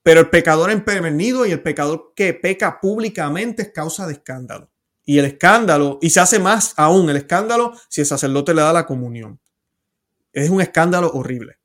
[0.03, 4.69] Pero el pecador empedernido y el pecador que peca públicamente es causa de escándalo.
[5.05, 8.73] Y el escándalo, y se hace más aún el escándalo si el sacerdote le da
[8.73, 9.39] la comunión.
[10.33, 11.57] Es un escándalo horrible.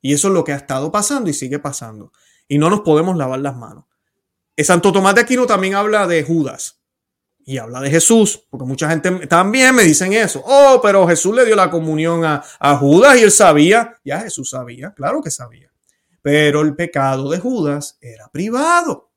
[0.00, 2.12] Y eso es lo que ha estado pasando y sigue pasando.
[2.46, 3.84] Y no nos podemos lavar las manos.
[4.56, 6.80] El Santo Tomás de Aquino también habla de Judas
[7.44, 10.42] y habla de Jesús, porque mucha gente también me dicen eso.
[10.44, 13.96] Oh, pero Jesús le dio la comunión a, a Judas y él sabía.
[14.04, 15.67] Ya Jesús sabía, claro que sabía.
[16.28, 19.12] Pero el pecado de Judas era privado.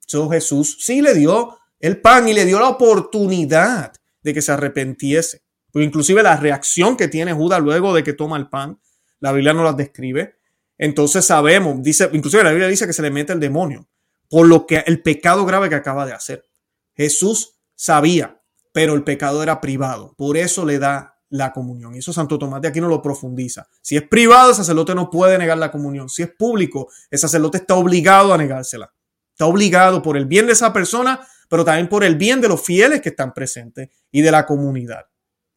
[0.00, 4.50] So, Jesús sí le dio el pan y le dio la oportunidad de que se
[4.50, 5.44] arrepentiese.
[5.70, 8.80] Pues inclusive la reacción que tiene Judas luego de que toma el pan,
[9.20, 10.34] la Biblia no las describe.
[10.76, 13.86] Entonces sabemos, dice, inclusive la Biblia dice que se le mete el demonio
[14.28, 16.48] por lo que el pecado grave que acaba de hacer.
[16.96, 20.16] Jesús sabía, pero el pecado era privado.
[20.18, 21.94] Por eso le da la comunión.
[21.94, 23.66] Y eso Santo Tomás de aquí no lo profundiza.
[23.80, 26.08] Si es privado, el sacerdote no puede negar la comunión.
[26.08, 28.92] Si es público, el sacerdote está obligado a negársela.
[29.32, 32.62] Está obligado por el bien de esa persona, pero también por el bien de los
[32.62, 35.06] fieles que están presentes y de la comunidad.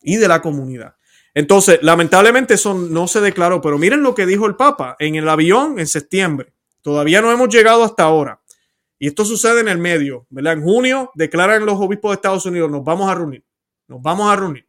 [0.02, 0.96] Y de la comunidad.
[1.34, 5.30] Entonces, lamentablemente eso no se declaró, pero miren lo que dijo el Papa en el
[5.30, 6.54] avión en septiembre.
[6.82, 8.42] Todavía no hemos llegado hasta ahora.
[8.98, 10.54] Y esto sucede en el medio, ¿verdad?
[10.54, 13.46] En junio declaran los obispos de Estados Unidos, nos vamos a reunir,
[13.88, 14.69] nos vamos a reunir.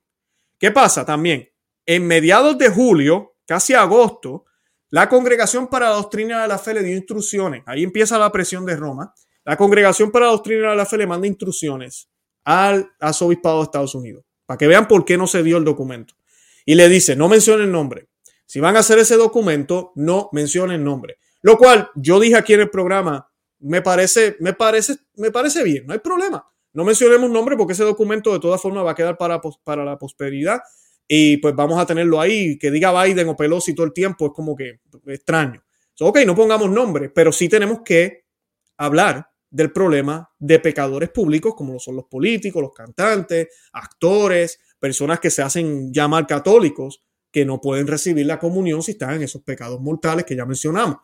[0.60, 1.48] ¿Qué pasa también?
[1.86, 4.44] En mediados de julio, casi agosto,
[4.90, 7.62] la Congregación para la Doctrina de la Fe le dio instrucciones.
[7.66, 9.14] Ahí empieza la presión de Roma.
[9.44, 12.10] La Congregación para la Doctrina de la Fe le manda instrucciones
[12.44, 16.14] al arzobispado de Estados Unidos para que vean por qué no se dio el documento.
[16.66, 18.08] Y le dice, no mencionen nombre.
[18.44, 21.18] Si van a hacer ese documento, no mencionen nombre.
[21.40, 25.86] Lo cual yo dije aquí en el programa, me parece, me parece, me parece bien,
[25.86, 26.44] no hay problema.
[26.72, 29.98] No mencionemos nombre porque ese documento de todas formas va a quedar para, para la
[29.98, 30.60] prosperidad
[31.06, 32.58] y pues vamos a tenerlo ahí.
[32.58, 35.62] Que diga Biden o Pelosi todo el tiempo es como que extraño.
[36.00, 38.24] ok, no pongamos nombre, pero sí tenemos que
[38.76, 45.18] hablar del problema de pecadores públicos como lo son los políticos, los cantantes, actores, personas
[45.18, 49.42] que se hacen llamar católicos que no pueden recibir la comunión si están en esos
[49.42, 50.98] pecados mortales que ya mencionamos.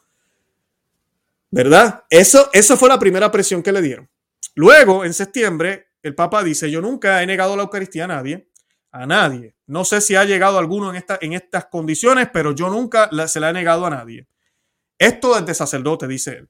[1.51, 2.05] ¿Verdad?
[2.11, 4.09] Eso, eso fue la primera presión que le dieron.
[4.55, 8.49] Luego, en septiembre, el Papa dice, yo nunca he negado la Eucaristía a nadie,
[8.91, 9.55] a nadie.
[9.67, 13.41] No sé si ha llegado alguno en, esta, en estas condiciones, pero yo nunca se
[13.41, 14.29] la he negado a nadie.
[14.99, 16.49] Esto desde sacerdote, dice él.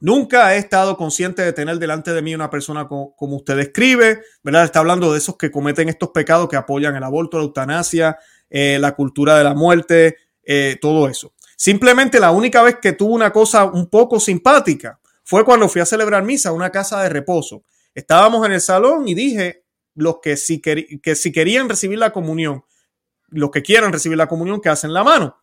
[0.00, 4.64] Nunca he estado consciente de tener delante de mí una persona como, usted describe, ¿verdad?
[4.64, 8.18] Está hablando de esos que cometen estos pecados que apoyan el aborto, la eutanasia,
[8.50, 11.34] eh, la cultura de la muerte, eh, todo eso.
[11.56, 15.86] Simplemente la única vez que tuvo una cosa un poco simpática fue cuando fui a
[15.86, 17.64] celebrar misa a una casa de reposo.
[17.94, 22.64] Estábamos en el salón y dije, los que si, que si querían recibir la comunión,
[23.28, 25.36] los que quieran recibir la comunión, que hacen la mano.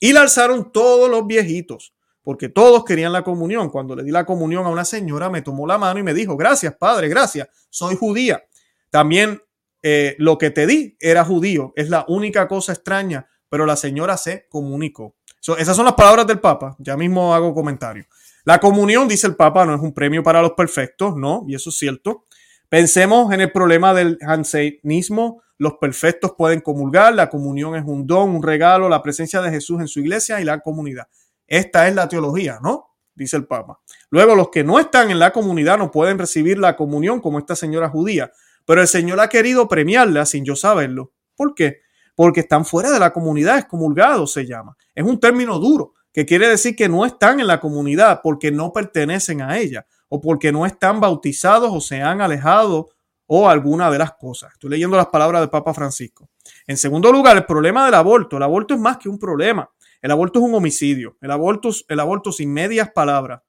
[0.00, 3.70] Y la alzaron todos los viejitos, porque todos querían la comunión.
[3.70, 6.36] Cuando le di la comunión a una señora, me tomó la mano y me dijo,
[6.36, 8.44] gracias, padre, gracias, soy judía.
[8.90, 9.40] También
[9.82, 14.16] eh, lo que te di era judío, es la única cosa extraña, pero la señora
[14.16, 15.14] se comunicó.
[15.58, 18.04] esas son las palabras del Papa, ya mismo hago comentario.
[18.46, 21.70] La comunión, dice el Papa, no es un premio para los perfectos, no, y eso
[21.70, 22.26] es cierto.
[22.68, 25.42] Pensemos en el problema del jansenismo.
[25.58, 29.80] Los perfectos pueden comulgar, la comunión es un don, un regalo, la presencia de Jesús
[29.80, 31.08] en su iglesia y la comunidad.
[31.44, 32.94] Esta es la teología, ¿no?
[33.16, 33.80] Dice el Papa.
[34.10, 37.56] Luego, los que no están en la comunidad no pueden recibir la comunión como esta
[37.56, 38.30] señora judía,
[38.64, 41.12] pero el Señor ha querido premiarla sin yo saberlo.
[41.34, 41.80] ¿Por qué?
[42.14, 44.76] Porque están fuera de la comunidad, excomulgados se llama.
[44.94, 48.72] Es un término duro, que quiere decir que no están en la comunidad porque no
[48.72, 52.88] pertenecen a ella o porque no están bautizados o se han alejado
[53.26, 54.50] o alguna de las cosas.
[54.54, 56.30] Estoy leyendo las palabras del Papa Francisco.
[56.66, 58.38] En segundo lugar, el problema del aborto.
[58.38, 59.68] El aborto es más que un problema.
[60.00, 61.18] El aborto es un homicidio.
[61.20, 63.42] El aborto, el aborto sin medias palabras.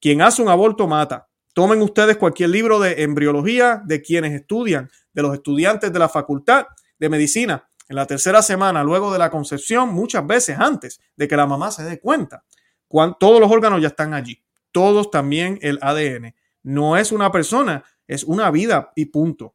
[0.00, 1.28] Quien hace un aborto mata.
[1.54, 6.66] Tomen ustedes cualquier libro de embriología de quienes estudian, de los estudiantes de la facultad
[6.98, 11.36] de medicina en la tercera semana, luego de la concepción, muchas veces antes de que
[11.36, 12.44] la mamá se dé cuenta.
[12.86, 16.34] Cuando, todos los órganos ya están allí, todos también el ADN.
[16.62, 19.54] No es una persona, es una vida y punto.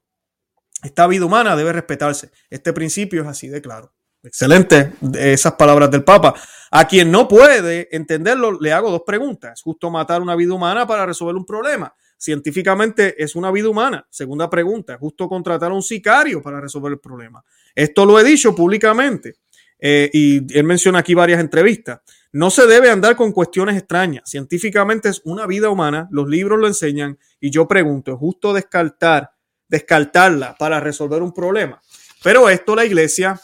[0.84, 2.32] Esta vida humana debe respetarse.
[2.50, 3.94] Este principio es así de claro.
[4.24, 6.34] Excelente esas palabras del Papa.
[6.72, 9.54] A quien no puede entenderlo, le hago dos preguntas.
[9.54, 11.94] ¿Es justo matar una vida humana para resolver un problema?
[12.24, 14.08] Científicamente es una vida humana.
[14.10, 17.44] Segunda pregunta, ¿es justo contratar a un sicario para resolver el problema?
[17.76, 19.36] Esto lo he dicho públicamente
[19.78, 22.00] eh, y él menciona aquí varias entrevistas.
[22.32, 24.24] No se debe andar con cuestiones extrañas.
[24.26, 29.32] Científicamente es una vida humana, los libros lo enseñan y yo pregunto, ¿es justo descartar,
[29.68, 31.82] descartarla para resolver un problema?
[32.24, 33.38] Pero esto la iglesia,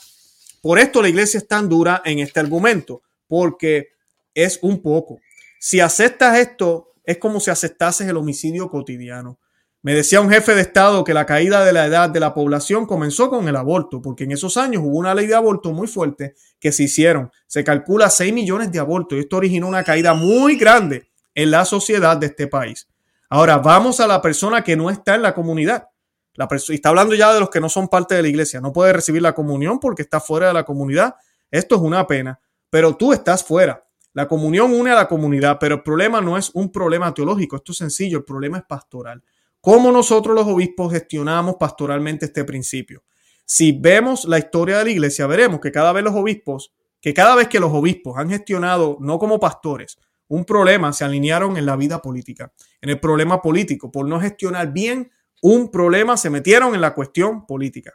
[0.62, 3.90] por esto la iglesia es tan dura en este argumento, porque
[4.34, 5.20] es un poco.
[5.60, 9.40] Si aceptas esto, es como si aceptases el homicidio cotidiano.
[9.82, 12.86] Me decía un jefe de Estado que la caída de la edad de la población
[12.86, 16.36] comenzó con el aborto, porque en esos años hubo una ley de aborto muy fuerte
[16.60, 17.32] que se hicieron.
[17.48, 21.66] Se calcula 6 millones de abortos y esto originó una caída muy grande en la
[21.66, 22.88] sociedad de este país.
[23.28, 25.88] Ahora vamos a la persona que no está en la comunidad.
[26.36, 28.62] La y está hablando ya de los que no son parte de la iglesia.
[28.62, 31.16] No puede recibir la comunión porque está fuera de la comunidad.
[31.50, 33.84] Esto es una pena, pero tú estás fuera.
[34.20, 37.56] La comunión une a la comunidad, pero el problema no es un problema teológico.
[37.56, 38.18] Esto es sencillo.
[38.18, 39.24] El problema es pastoral.
[39.62, 43.06] ¿Cómo nosotros los obispos gestionamos pastoralmente este principio?
[43.46, 47.34] Si vemos la historia de la iglesia, veremos que cada vez los obispos, que cada
[47.34, 51.78] vez que los obispos han gestionado, no como pastores, un problema, se alinearon en la
[51.78, 52.52] vida política,
[52.82, 53.90] en el problema político.
[53.90, 55.10] Por no gestionar bien
[55.42, 57.94] un problema, se metieron en la cuestión política.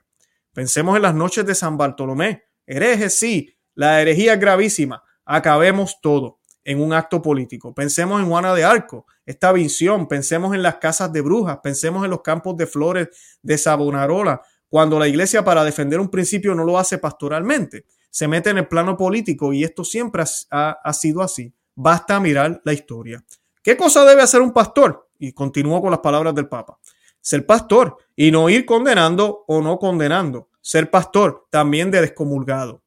[0.54, 2.44] Pensemos en las noches de San Bartolomé.
[2.66, 5.02] Herejes, sí, la herejía es gravísima.
[5.24, 7.74] Acabemos todo en un acto político.
[7.74, 12.10] Pensemos en Juana de Arco, esta visión, pensemos en las casas de brujas, pensemos en
[12.10, 13.08] los campos de flores
[13.42, 18.50] de Sabonarola, cuando la iglesia para defender un principio no lo hace pastoralmente, se mete
[18.50, 21.52] en el plano político y esto siempre ha, ha sido así.
[21.74, 23.24] Basta mirar la historia.
[23.62, 25.08] ¿Qué cosa debe hacer un pastor?
[25.18, 26.78] Y continúo con las palabras del Papa.
[27.20, 30.48] Ser pastor y no ir condenando o no condenando.
[30.60, 32.84] Ser pastor también de descomulgado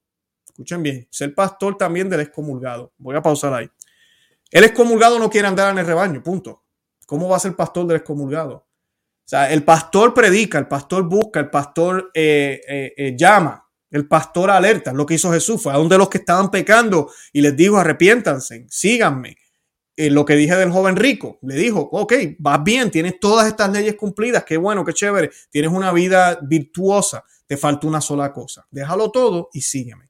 [0.57, 2.91] Escuchen bien, ser pastor también del excomulgado.
[2.97, 3.69] Voy a pausar ahí.
[4.49, 6.63] El excomulgado no quiere andar en el rebaño, punto.
[7.05, 8.55] ¿Cómo va a ser pastor del excomulgado?
[8.55, 8.65] O
[9.23, 14.49] sea, el pastor predica, el pastor busca, el pastor eh, eh, eh, llama, el pastor
[14.49, 14.91] alerta.
[14.93, 18.65] Lo que hizo Jesús fue a donde los que estaban pecando y les dijo, arrepiéntanse,
[18.67, 19.37] síganme.
[19.95, 23.93] lo que dije del joven rico, le dijo, ok, vas bien, tienes todas estas leyes
[23.93, 29.11] cumplidas, qué bueno, qué chévere, tienes una vida virtuosa, te falta una sola cosa, déjalo
[29.11, 30.06] todo y sígueme.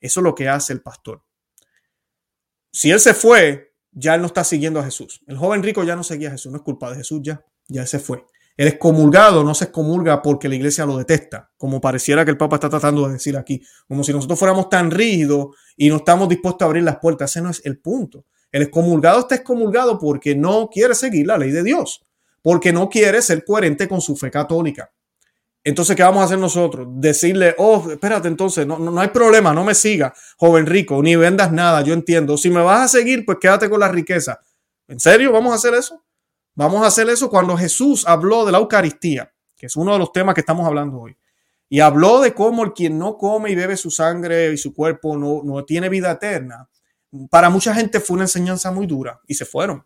[0.00, 1.22] Eso es lo que hace el pastor.
[2.72, 5.20] Si él se fue, ya él no está siguiendo a Jesús.
[5.26, 7.86] El joven rico ya no seguía a Jesús, no es culpa de Jesús ya, ya
[7.86, 8.24] se fue.
[8.56, 12.56] El excomulgado no se excomulga porque la iglesia lo detesta, como pareciera que el Papa
[12.56, 16.62] está tratando de decir aquí, como si nosotros fuéramos tan rígidos y no estamos dispuestos
[16.62, 17.30] a abrir las puertas.
[17.30, 18.26] Ese no es el punto.
[18.52, 22.04] El excomulgado está excomulgado porque no quiere seguir la ley de Dios,
[22.42, 24.92] porque no quiere ser coherente con su fe católica.
[25.62, 26.88] Entonces, ¿qué vamos a hacer nosotros?
[26.90, 31.52] Decirle, oh, espérate, entonces, no, no, hay problema, no me sigas, joven rico, ni vendas
[31.52, 32.38] nada, yo entiendo.
[32.38, 34.40] Si me vas a seguir, pues quédate con la riqueza.
[34.88, 36.02] ¿En serio vamos a hacer eso?
[36.54, 40.12] Vamos a hacer eso cuando Jesús habló de la Eucaristía, que es uno de los
[40.12, 41.16] temas que estamos hablando hoy.
[41.68, 45.16] Y habló de cómo el quien no come y bebe su sangre y su cuerpo
[45.16, 46.68] no, no tiene vida eterna.
[47.30, 49.84] Para mucha gente fue una enseñanza muy dura y se fueron.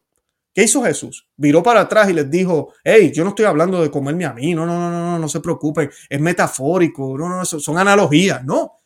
[0.54, 1.28] ¿Qué hizo Jesús?
[1.36, 4.54] Viró para atrás y les dijo, hey, yo no estoy hablando de comerme a mí,
[4.54, 8.80] no, no, no, no, no se preocupen, es metafórico, no, no, no, son analogías, no.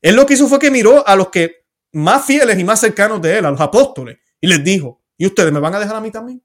[0.00, 3.20] Él lo que hizo fue que miró a los que más fieles y más cercanos
[3.20, 6.00] de él, a los apóstoles, y les dijo, ¿y ustedes me van a dejar a
[6.00, 6.40] mí también?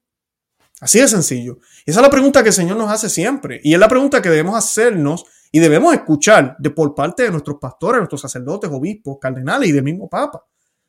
[0.82, 1.60] Así de sencillo.
[1.86, 4.30] esa es la pregunta que el Señor nos hace siempre, y es la pregunta que
[4.30, 9.70] debemos hacernos y debemos escuchar de por parte de nuestros pastores, nuestros sacerdotes, obispos, cardenales
[9.70, 10.44] y del mismo Papa.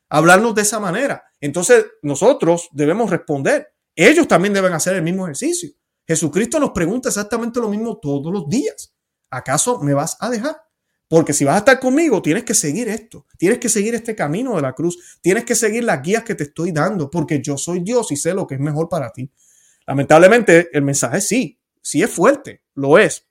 [0.09, 1.23] Hablarnos de esa manera.
[1.39, 5.69] Entonces nosotros debemos responder ellos también deben hacer el mismo ejercicio.
[6.07, 8.93] Jesucristo nos pregunta exactamente lo mismo todos los días.
[9.29, 10.57] ¿Acaso me vas a dejar?
[11.07, 14.55] Porque si vas a estar conmigo, tienes que seguir esto, tienes que seguir este camino
[14.55, 17.79] de la cruz, tienes que seguir las guías que te estoy dando, porque yo soy
[17.81, 19.31] Dios y sé lo que es mejor para ti.
[19.85, 23.27] Lamentablemente, el mensaje sí, sí es fuerte, lo es.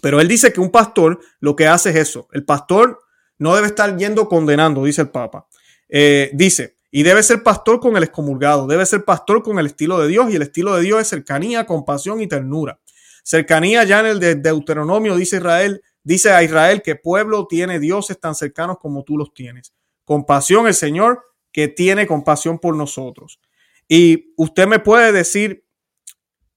[0.00, 2.28] Pero él dice que un pastor lo que hace es eso.
[2.32, 3.00] El pastor
[3.38, 5.48] no debe estar yendo condenando, dice el Papa.
[5.88, 9.98] Eh, dice, y debe ser pastor con el excomulgado, debe ser pastor con el estilo
[9.98, 12.80] de Dios y el estilo de Dios es cercanía, compasión y ternura.
[13.22, 18.18] Cercanía ya en el de Deuteronomio dice Israel, dice a Israel que pueblo tiene dioses
[18.18, 19.74] tan cercanos como tú los tienes.
[20.06, 23.40] Compasión el Señor que tiene compasión por nosotros.
[23.86, 25.66] Y usted me puede decir,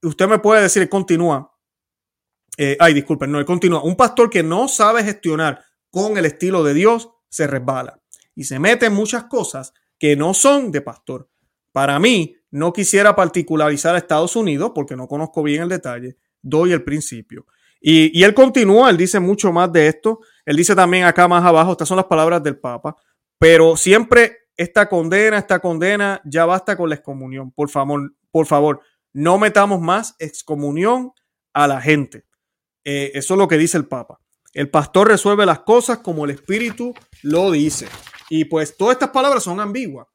[0.00, 1.54] usted me puede decir, continúa.
[2.56, 3.82] Eh, ay, disculpen, no, continúa.
[3.82, 8.00] Un pastor que no sabe gestionar con el estilo de Dios se resbala
[8.34, 11.28] y se mete en muchas cosas que no son de pastor.
[11.70, 16.72] Para mí, no quisiera particularizar a Estados Unidos porque no conozco bien el detalle, doy
[16.72, 17.46] el principio.
[17.80, 20.20] Y, él continúa, él dice mucho más de esto.
[20.44, 22.96] Él dice también acá más abajo, estas son las palabras del Papa,
[23.38, 27.52] pero siempre esta condena, esta condena, ya basta con la excomunión.
[27.52, 28.80] Por favor, por favor,
[29.12, 31.12] no metamos más excomunión
[31.54, 32.24] a la gente.
[32.84, 34.20] Eh, eso es lo que dice el Papa.
[34.52, 37.86] El pastor resuelve las cosas como el Espíritu lo dice.
[38.30, 40.06] Y pues todas estas palabras son ambiguas.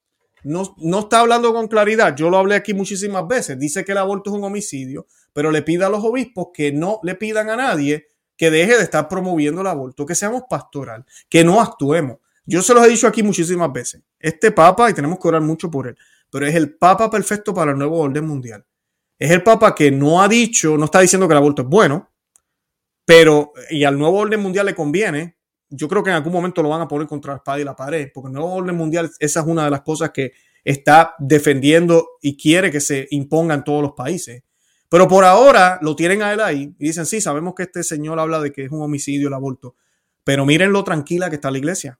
[0.43, 2.15] No, no, está hablando con claridad.
[2.15, 3.60] Yo lo hablé aquí muchísimas veces.
[3.60, 6.99] Dice que el aborto es un homicidio, pero le pide a los obispos que no
[7.04, 11.43] le pidan a nadie que deje de estar promoviendo el aborto, que seamos pastoral, que
[11.43, 12.17] no actuemos.
[12.45, 14.01] Yo se los he dicho aquí muchísimas veces.
[14.19, 15.97] Este Papa, y tenemos que orar mucho por él,
[16.30, 18.65] pero es el Papa perfecto para el nuevo orden mundial.
[19.17, 22.12] Es el Papa que no ha dicho, no está diciendo que el aborto es bueno,
[23.06, 25.35] pero, y al nuevo orden mundial le conviene,
[25.69, 27.75] yo creo que en algún momento lo van a poner contra la espada y la
[27.75, 32.17] pared, porque el nuevo orden mundial, esa es una de las cosas que está defendiendo
[32.21, 34.43] y quiere que se imponga en todos los países.
[34.89, 38.19] Pero por ahora lo tienen a él ahí y dicen, sí, sabemos que este señor
[38.19, 39.75] habla de que es un homicidio el aborto,
[40.23, 41.99] pero miren lo tranquila que está la iglesia.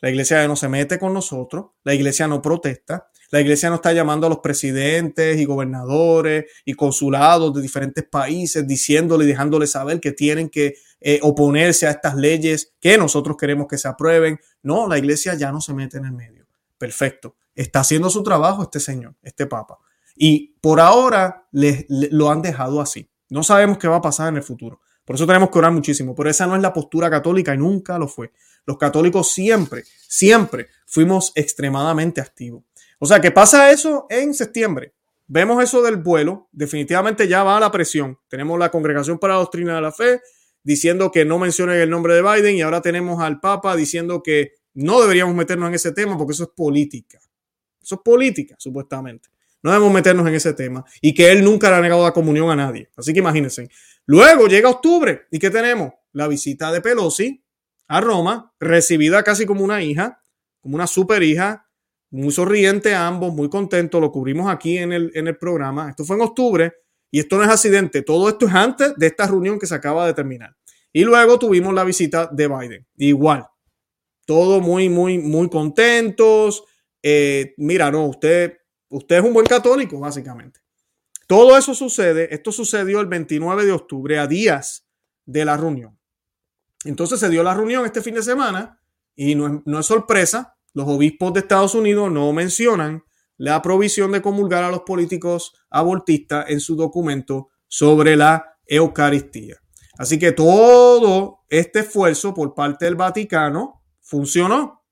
[0.00, 3.94] La iglesia no se mete con nosotros, la iglesia no protesta, la iglesia no está
[3.94, 10.00] llamando a los presidentes y gobernadores y consulados de diferentes países diciéndole y dejándole saber
[10.00, 14.38] que tienen que eh, oponerse a estas leyes que nosotros queremos que se aprueben.
[14.62, 16.46] No, la iglesia ya no se mete en el medio.
[16.76, 17.36] Perfecto.
[17.54, 19.78] Está haciendo su trabajo este señor, este papa.
[20.14, 23.08] Y por ahora lo han dejado así.
[23.30, 24.82] No sabemos qué va a pasar en el futuro.
[25.06, 26.14] Por eso tenemos que orar muchísimo.
[26.14, 28.30] Pero esa no es la postura católica y nunca lo fue.
[28.66, 32.64] Los católicos siempre, siempre fuimos extremadamente activos.
[33.02, 34.94] O sea, que pasa eso en septiembre.
[35.26, 38.16] Vemos eso del vuelo, definitivamente ya va a la presión.
[38.28, 40.20] Tenemos la Congregación para la Doctrina de la Fe
[40.62, 44.52] diciendo que no mencionen el nombre de Biden y ahora tenemos al Papa diciendo que
[44.74, 47.18] no deberíamos meternos en ese tema porque eso es política.
[47.82, 49.30] Eso es política, supuestamente.
[49.64, 52.52] No debemos meternos en ese tema y que él nunca le ha negado la comunión
[52.52, 52.88] a nadie.
[52.96, 53.68] Así que imagínense.
[54.06, 55.92] Luego llega octubre y ¿qué tenemos?
[56.12, 57.42] La visita de Pelosi
[57.88, 60.22] a Roma, recibida casi como una hija,
[60.60, 61.66] como una super hija,
[62.12, 65.88] muy sonriente ambos, muy contentos, lo cubrimos aquí en el, en el programa.
[65.88, 66.72] Esto fue en octubre
[67.10, 70.06] y esto no es accidente, todo esto es antes de esta reunión que se acaba
[70.06, 70.54] de terminar.
[70.92, 73.46] Y luego tuvimos la visita de Biden, igual,
[74.26, 76.64] todo muy, muy, muy contentos.
[77.02, 78.58] Eh, mira, no, usted,
[78.90, 80.60] usted es un buen católico, básicamente.
[81.26, 84.86] Todo eso sucede, esto sucedió el 29 de octubre, a días
[85.24, 85.98] de la reunión.
[86.84, 88.78] Entonces se dio la reunión este fin de semana
[89.16, 93.04] y no no es sorpresa los obispos de Estados Unidos no mencionan
[93.36, 99.56] la provisión de comulgar a los políticos abortistas en su documento sobre la Eucaristía.
[99.98, 104.84] Así que todo este esfuerzo por parte del Vaticano funcionó.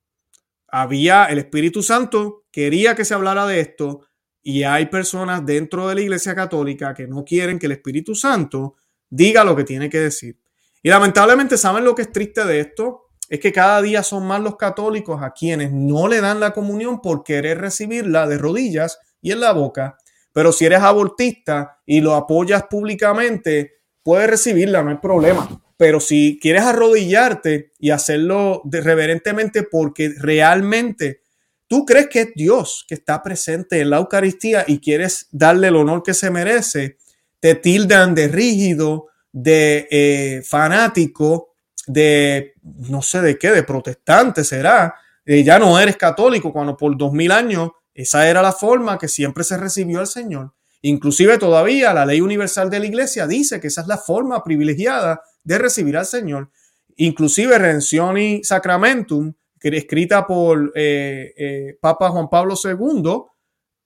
[0.69, 4.07] Había el Espíritu Santo, quería que se hablara de esto
[4.43, 8.77] y hay personas dentro de la Iglesia Católica que no quieren que el Espíritu Santo
[9.09, 10.39] diga lo que tiene que decir.
[10.83, 13.10] Y lamentablemente, ¿saben lo que es triste de esto?
[13.31, 17.01] Es que cada día son más los católicos a quienes no le dan la comunión
[17.01, 19.97] por querer recibirla de rodillas y en la boca.
[20.33, 25.49] Pero si eres abortista y lo apoyas públicamente, puedes recibirla, no hay problema.
[25.77, 31.23] Pero si quieres arrodillarte y hacerlo reverentemente porque realmente
[31.69, 35.77] tú crees que es Dios que está presente en la Eucaristía y quieres darle el
[35.77, 36.99] honor que se merece,
[37.39, 41.51] te tildan de rígido, de eh, fanático,
[41.87, 46.97] de, no sé de qué, de protestante será, eh, ya no eres católico, cuando por
[46.97, 50.55] dos mil años esa era la forma que siempre se recibió al Señor.
[50.83, 55.23] Inclusive todavía la ley universal de la iglesia dice que esa es la forma privilegiada
[55.45, 56.51] de recibir al Señor.
[56.97, 57.79] Inclusive
[58.19, 63.25] y Sacramentum, escrita por eh, eh, Papa Juan Pablo II,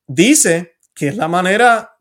[0.06, 1.96] dice que es la manera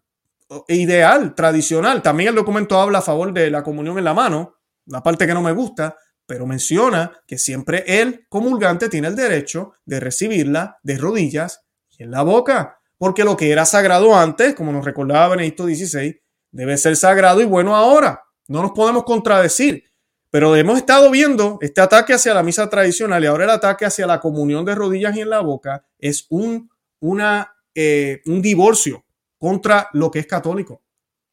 [0.67, 2.01] ideal, tradicional.
[2.01, 5.33] También el documento habla a favor de la comunión en la mano, la parte que
[5.33, 5.97] no me gusta,
[6.33, 11.63] pero menciona que siempre el comulgante tiene el derecho de recibirla de rodillas
[11.95, 16.19] y en la boca, porque lo que era sagrado antes, como nos recordaba Benedicto XVI,
[16.49, 18.23] debe ser sagrado y bueno ahora.
[18.47, 19.83] No nos podemos contradecir,
[20.31, 24.07] pero hemos estado viendo este ataque hacia la misa tradicional y ahora el ataque hacia
[24.07, 26.67] la comunión de rodillas y en la boca es un,
[27.75, 29.05] eh, un divorcio
[29.37, 30.81] contra lo que es católico.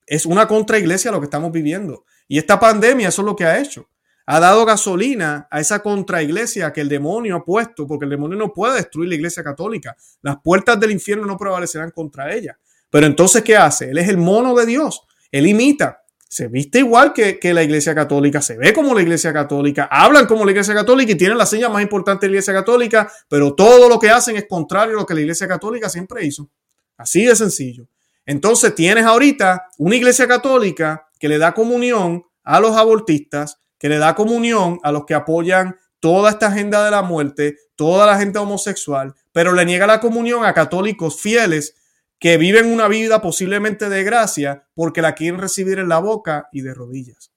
[0.06, 2.04] Es una contraiglesia lo que estamos viviendo.
[2.28, 3.88] Y esta pandemia eso es lo que ha hecho.
[4.32, 8.52] Ha dado gasolina a esa contraiglesia que el demonio ha puesto, porque el demonio no
[8.52, 9.96] puede destruir la iglesia católica.
[10.22, 12.56] Las puertas del infierno no prevalecerán contra ella.
[12.90, 13.90] Pero entonces, ¿qué hace?
[13.90, 15.02] Él es el mono de Dios.
[15.32, 16.04] Él imita.
[16.28, 20.44] Se viste igual que, la iglesia católica, se ve como la iglesia católica, hablan como
[20.44, 23.88] la iglesia católica y tienen la seña más importante de la iglesia católica, pero todo
[23.88, 26.48] lo que hacen es contrario a lo que la iglesia católica siempre hizo.
[26.96, 27.88] Así de sencillo.
[28.24, 33.98] Entonces tienes ahorita una iglesia católica que le da comunión a los abortistas, que le
[33.98, 38.38] da comunión a los que apoyan toda esta agenda de la muerte, toda la gente
[38.38, 41.74] homosexual, pero le niega la comunión a católicos fieles
[42.20, 46.60] que viven una vida posiblemente de gracia porque la quieren recibir en la boca y
[46.60, 47.32] de rodillas.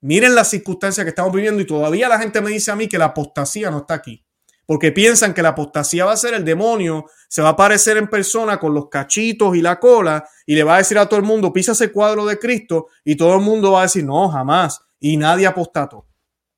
[0.00, 2.98] Miren las circunstancias que estamos viviendo y todavía la gente me dice a mí que
[2.98, 4.24] la apostasía no está aquí
[4.66, 8.08] porque piensan que la apostasía va a ser el demonio, se va a aparecer en
[8.08, 11.26] persona con los cachitos y la cola y le va a decir a todo el
[11.26, 14.80] mundo, pisa ese cuadro de Cristo y todo el mundo va a decir, no, jamás,
[15.04, 16.08] y nadie apostató.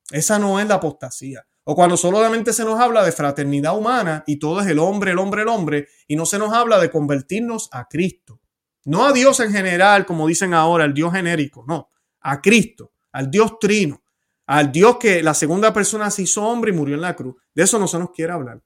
[0.09, 1.45] Esa no es la apostasía.
[1.65, 5.19] O cuando solamente se nos habla de fraternidad humana y todo es el hombre, el
[5.19, 8.41] hombre, el hombre, y no se nos habla de convertirnos a Cristo.
[8.85, 11.91] No a Dios en general, como dicen ahora, el Dios genérico, no,
[12.21, 14.05] a Cristo, al Dios trino,
[14.47, 17.35] al Dios que la segunda persona se hizo hombre y murió en la cruz.
[17.53, 18.63] De eso no se nos quiere hablar.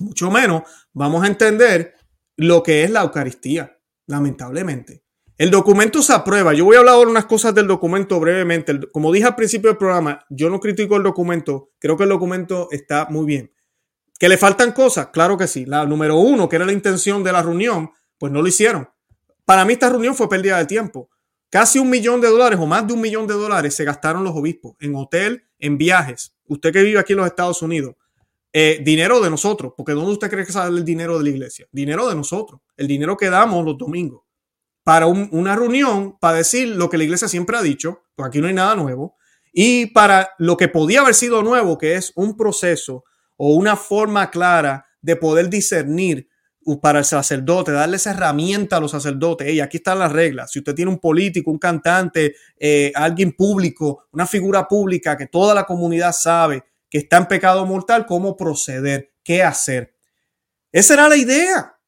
[0.00, 1.94] Mucho menos vamos a entender
[2.36, 3.74] lo que es la Eucaristía,
[4.06, 5.02] lamentablemente.
[5.38, 6.52] El documento se aprueba.
[6.52, 8.90] Yo voy a hablar ahora unas cosas del documento brevemente.
[8.90, 11.70] Como dije al principio del programa, yo no critico el documento.
[11.78, 13.52] Creo que el documento está muy bien.
[14.18, 15.10] ¿Que le faltan cosas?
[15.12, 15.64] Claro que sí.
[15.64, 18.88] La número uno, que era la intención de la reunión, pues no lo hicieron.
[19.44, 21.08] Para mí esta reunión fue pérdida de tiempo.
[21.50, 24.34] Casi un millón de dólares o más de un millón de dólares se gastaron los
[24.34, 26.34] obispos en hotel, en viajes.
[26.46, 27.94] Usted que vive aquí en los Estados Unidos.
[28.52, 31.68] Eh, dinero de nosotros, porque ¿dónde usted cree que sale el dinero de la iglesia?
[31.70, 34.22] Dinero de nosotros, el dinero que damos los domingos
[34.88, 38.46] para una reunión, para decir lo que la iglesia siempre ha dicho, porque aquí no
[38.46, 39.18] hay nada nuevo,
[39.52, 43.04] y para lo que podía haber sido nuevo, que es un proceso
[43.36, 46.30] o una forma clara de poder discernir
[46.80, 49.52] para el sacerdote, darle esa herramienta a los sacerdotes.
[49.52, 50.52] Y aquí están las reglas.
[50.52, 55.54] Si usted tiene un político, un cantante, eh, alguien público, una figura pública que toda
[55.54, 59.94] la comunidad sabe que está en pecado mortal, cómo proceder, qué hacer.
[60.72, 61.78] Esa era la idea.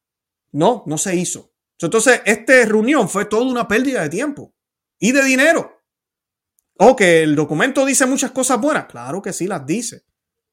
[0.53, 1.50] No, no se hizo.
[1.87, 4.55] Entonces, esta reunión fue toda una pérdida de tiempo
[4.99, 5.81] y de dinero.
[6.79, 8.87] O que el documento dice muchas cosas buenas.
[8.87, 10.05] Claro que sí, las dice.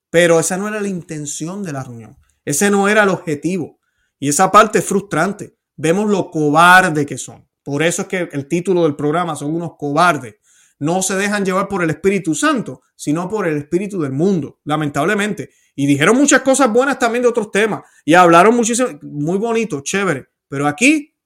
[0.10, 2.18] Pero esa no era la intención de la reunión.
[2.46, 3.80] Ese no era el objetivo.
[4.20, 5.58] Y esa parte es frustrante.
[5.76, 7.48] Vemos lo cobarde que son.
[7.64, 10.36] Por eso es que el título del programa son unos cobardes.
[10.80, 15.50] No se dejan llevar por el Espíritu Santo, sino por el Espíritu del mundo, lamentablemente.
[15.76, 17.82] Y dijeron muchas cosas buenas también de otros temas.
[18.06, 20.28] Y hablaron muchísimo, muy bonito, chévere.
[20.48, 21.17] Pero aquí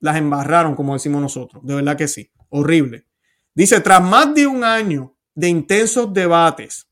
[0.00, 1.64] las embarraron, como decimos nosotros.
[1.64, 2.30] De verdad que sí.
[2.48, 3.06] Horrible.
[3.54, 6.88] Dice, tras más de un año de intensos debates,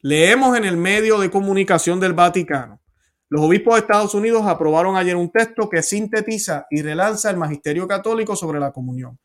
[0.00, 2.80] leemos en el medio de comunicación del Vaticano
[3.34, 7.88] los obispos de Estados Unidos aprobaron ayer un texto que sintetiza y relanza el magisterio
[7.88, 9.18] católico sobre la comunión,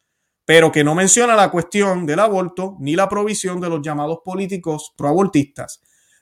[0.46, 4.96] pero que no menciona la cuestión del aborto ni la provisión de los llamados políticos
[4.98, 5.82] proabortistas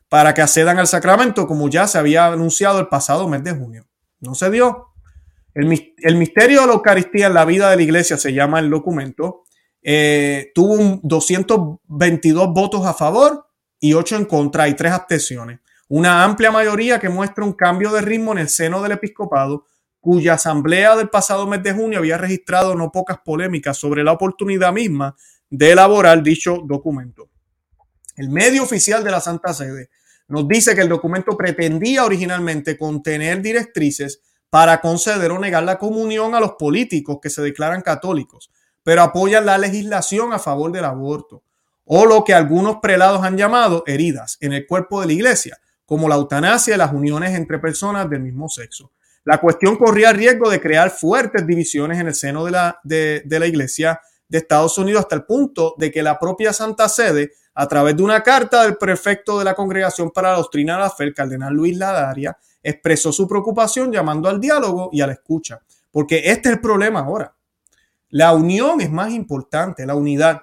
[0.09, 3.85] para que accedan al sacramento, como ya se había anunciado el pasado mes de junio.
[4.19, 4.86] No se dio.
[5.57, 9.43] El, misterio de la Eucaristía en la vida de la iglesia se llama el documento.
[9.81, 13.47] Eh, tuvo un 222 votos a favor
[13.79, 18.01] y 8 en contra y 3 abstenciones una amplia mayoría que muestra un cambio de
[18.01, 19.65] ritmo en el seno del episcopado,
[19.99, 24.73] cuya asamblea del pasado mes de junio había registrado no pocas polémicas sobre la oportunidad
[24.73, 25.15] misma
[25.49, 27.29] de elaborar dicho documento.
[28.15, 29.89] El medio oficial de la Santa Sede
[30.27, 36.35] nos dice que el documento pretendía originalmente contener directrices para conceder o negar la comunión
[36.35, 38.49] a los políticos que se declaran católicos,
[38.83, 41.43] pero apoyan la legislación a favor del aborto,
[41.85, 46.09] o lo que algunos prelados han llamado heridas en el cuerpo de la iglesia, como
[46.09, 48.91] la eutanasia y las uniones entre personas del mismo sexo.
[49.27, 53.45] La cuestión corría riesgo de crear fuertes divisiones en el seno de la, de, la
[53.45, 57.97] Iglesia de Estados Unidos hasta el punto de que la propia Santa Sede, a través
[57.97, 61.13] de una carta del prefecto de la Congregación para la Doctrina de la Fe, el
[61.13, 65.61] cardenal Luis Ladaria, expresó su preocupación llamando al diálogo y a la escucha.
[65.91, 67.35] Porque este es el problema ahora.
[68.09, 70.41] La unión es más importante, la unidad.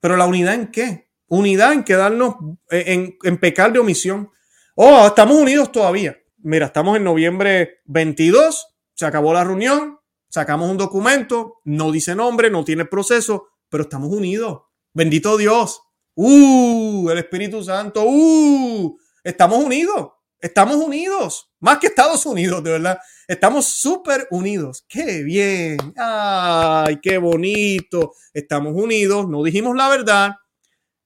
[0.00, 1.10] Pero la unidad en qué?
[1.28, 2.36] Unidad en quedarnos
[2.70, 4.30] en, en pecar de omisión.
[4.74, 6.16] Oh, estamos unidos todavía.
[6.38, 12.50] Mira, estamos en noviembre 22, se acabó la reunión, sacamos un documento, no dice nombre,
[12.50, 14.62] no tiene proceso, pero estamos unidos.
[14.92, 15.82] Bendito Dios.
[16.14, 18.04] Uh, el Espíritu Santo.
[18.06, 20.12] Uh, estamos unidos.
[20.40, 21.50] Estamos unidos.
[21.60, 22.98] Más que Estados Unidos, de verdad.
[23.26, 24.84] Estamos súper unidos.
[24.88, 25.78] Qué bien.
[25.96, 28.12] Ay, qué bonito.
[28.32, 29.28] Estamos unidos.
[29.28, 30.32] No dijimos la verdad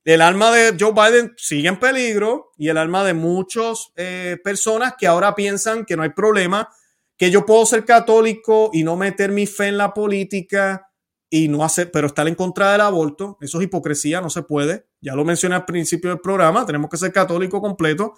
[0.05, 4.95] el alma de Joe Biden sigue en peligro y el alma de muchas eh, personas
[4.99, 6.68] que ahora piensan que no hay problema,
[7.16, 10.89] que yo puedo ser católico y no meter mi fe en la política
[11.28, 14.87] y no hacer, pero estar en contra del aborto, eso es hipocresía, no se puede.
[15.01, 18.14] Ya lo mencioné al principio del programa, tenemos que ser católico completo.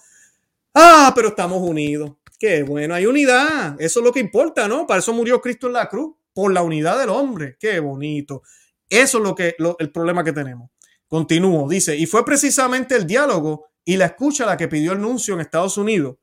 [0.75, 2.13] Ah, pero estamos unidos.
[2.39, 3.77] Qué bueno, hay unidad.
[3.81, 4.87] Eso es lo que importa, ¿no?
[4.87, 7.57] Para eso murió Cristo en la cruz, por la unidad del hombre.
[7.59, 8.43] Qué bonito.
[8.89, 10.71] Eso es lo que, el problema que tenemos.
[11.07, 15.35] Continúo, dice, y fue precisamente el diálogo y la escucha la que pidió el nuncio
[15.35, 16.17] en Estados Unidos.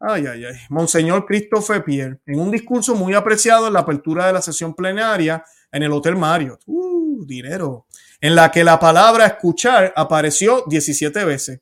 [0.00, 0.56] Ay, ay, ay.
[0.70, 5.44] Monseñor Christopher Pierre, en un discurso muy apreciado en la apertura de la sesión plenaria
[5.70, 6.58] en el Hotel Mario.
[6.66, 7.86] Uh, dinero.
[8.20, 11.60] En la que la palabra escuchar apareció 17 veces.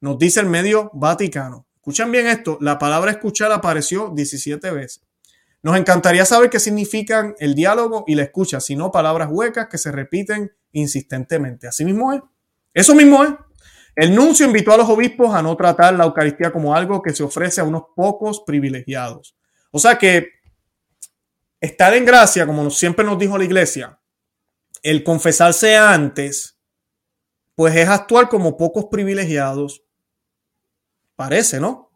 [0.00, 1.66] Nos dice el medio Vaticano.
[1.76, 5.02] Escuchen bien esto, la palabra escuchar apareció 17 veces.
[5.62, 9.92] Nos encantaría saber qué significan el diálogo y la escucha, sino palabras huecas que se
[9.92, 11.68] repiten insistentemente.
[11.68, 12.22] Así mismo es.
[12.72, 13.30] Eso mismo es.
[13.94, 17.22] El nuncio invitó a los obispos a no tratar la Eucaristía como algo que se
[17.22, 19.36] ofrece a unos pocos privilegiados.
[19.70, 20.28] O sea que
[21.60, 24.00] estar en gracia, como siempre nos dijo la iglesia,
[24.82, 26.58] el confesarse antes,
[27.54, 29.82] pues es actuar como pocos privilegiados.
[31.20, 31.90] Parece, ¿no?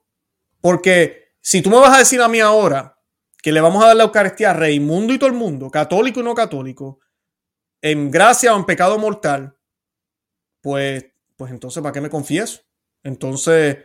[0.60, 3.00] Porque si tú me vas a decir a mí ahora
[3.42, 6.22] que le vamos a dar la Eucaristía a Mundo y todo el mundo, católico y
[6.22, 7.00] no católico,
[7.80, 9.56] en gracia o en pecado mortal,
[10.60, 11.06] pues,
[11.38, 12.60] pues entonces, ¿para qué me confieso?
[13.02, 13.78] Entonces,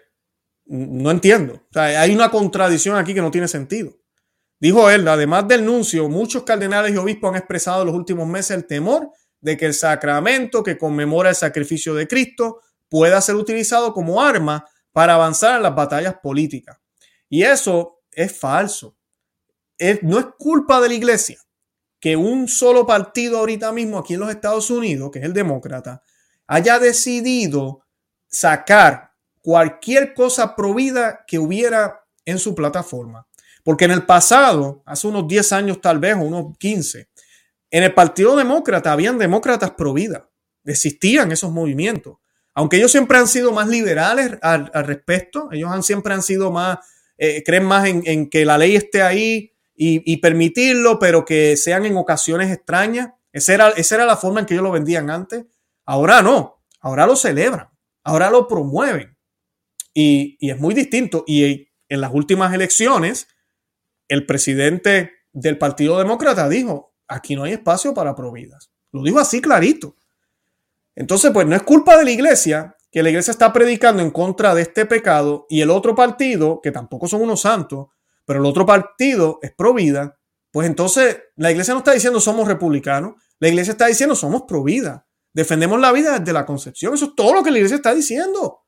[0.65, 1.65] no entiendo.
[1.73, 3.95] hay una contradicción aquí que no tiene sentido.
[4.59, 8.57] Dijo él, además del nuncio, muchos cardenales y obispos han expresado en los últimos meses
[8.57, 9.09] el temor
[9.39, 12.59] de que el sacramento que conmemora el sacrificio de Cristo
[12.89, 14.65] pueda ser utilizado como arma
[14.99, 16.77] para avanzar en las batallas políticas.
[17.29, 18.97] Y eso es falso.
[20.01, 21.39] no es culpa de la iglesia
[22.01, 26.03] que un solo partido ahorita mismo aquí en los Estados Unidos, que es el demócrata,
[26.47, 27.85] haya decidido
[28.27, 33.25] sacar cualquier cosa provida que hubiera en su plataforma.
[33.63, 37.07] Porque en el pasado, hace unos 10 años tal vez, o unos 15,
[37.71, 40.23] en el Partido Demócrata habían demócratas providas.
[40.65, 42.17] Existían esos movimientos.
[42.53, 46.79] Aunque ellos siempre han sido más liberales al, respecto, ellos siempre han sido más,
[47.17, 51.85] eh, creen más en, en, que la ley esté ahí y, permitirlo, pero que sean
[51.85, 53.11] en ocasiones extrañas.
[53.31, 55.45] Esa era, esa era la forma en que ellos lo vendían antes.
[55.85, 57.69] Ahora no, ahora lo celebran,
[58.03, 59.17] ahora lo promueven.
[59.93, 61.23] Y, y es muy distinto.
[61.25, 63.29] Y en las últimas elecciones,
[64.09, 68.71] el presidente del Partido Demócrata dijo, aquí no hay espacio para providas.
[68.91, 69.95] Lo dijo así clarito.
[70.99, 74.53] Entonces, pues no es culpa de la iglesia que la iglesia está predicando en contra
[74.53, 77.87] de este pecado y el otro partido, que tampoco son unos santos,
[78.25, 80.19] pero el otro partido es pro vida,
[80.51, 84.61] pues entonces la iglesia no está diciendo somos republicanos, la iglesia está diciendo somos pro
[84.61, 87.95] vida, defendemos la vida desde la concepción, eso es todo lo que la iglesia está
[87.95, 88.65] diciendo.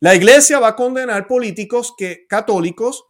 [0.00, 3.04] La iglesia va a condenar políticos que, católicos,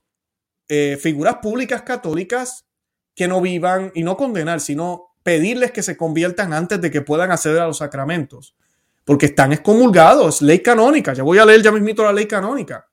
[0.68, 2.66] eh, figuras públicas católicas
[3.14, 7.30] que no vivan y no condenar, sino pedirles que se conviertan antes de que puedan
[7.30, 8.56] acceder a los sacramentos,
[9.04, 11.12] porque están excomulgados, ley canónica.
[11.12, 12.86] Ya voy a leer ya mismito la ley canónica.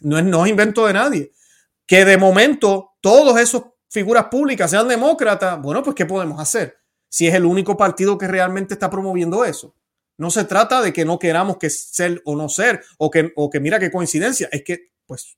[0.00, 1.32] No es, no es invento de nadie
[1.86, 6.78] que de momento todos esos figuras públicas sean demócratas, bueno, pues ¿qué podemos hacer?
[7.08, 9.74] Si es el único partido que realmente está promoviendo eso.
[10.16, 13.50] No se trata de que no queramos que ser o no ser, o que, o
[13.50, 15.36] que mira qué coincidencia, es que pues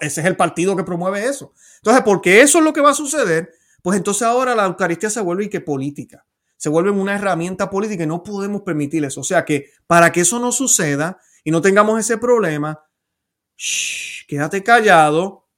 [0.00, 1.52] ese es el partido que promueve eso.
[1.78, 3.52] Entonces, porque eso es lo que va a suceder,
[3.88, 6.26] pues entonces ahora la Eucaristía se vuelve y que política,
[6.58, 9.22] se vuelve una herramienta política y no podemos permitir eso.
[9.22, 12.84] O sea que para que eso no suceda y no tengamos ese problema,
[14.26, 15.48] quédate callado,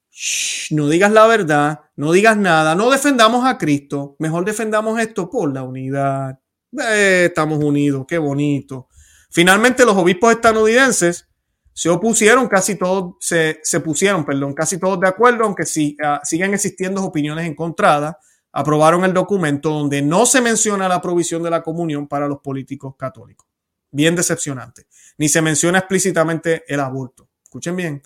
[0.70, 5.52] no digas la verdad, no digas nada, no defendamos a Cristo, mejor defendamos esto por
[5.52, 6.38] la unidad.
[6.80, 8.86] Eh, estamos unidos, qué bonito.
[9.28, 11.26] Finalmente los obispos estadounidenses
[11.72, 16.54] se opusieron, casi todos se, pusieron, perdón, casi todos de acuerdo, aunque sí, ah, siguen
[16.54, 18.16] existiendo opiniones encontradas,
[18.52, 22.94] aprobaron el documento donde no se menciona la provisión de la comunión para los políticos
[22.96, 23.46] católicos.
[23.90, 24.86] Bien decepcionante.
[25.18, 27.28] Ni se menciona explícitamente el aborto.
[27.42, 28.02] Escuchen bien.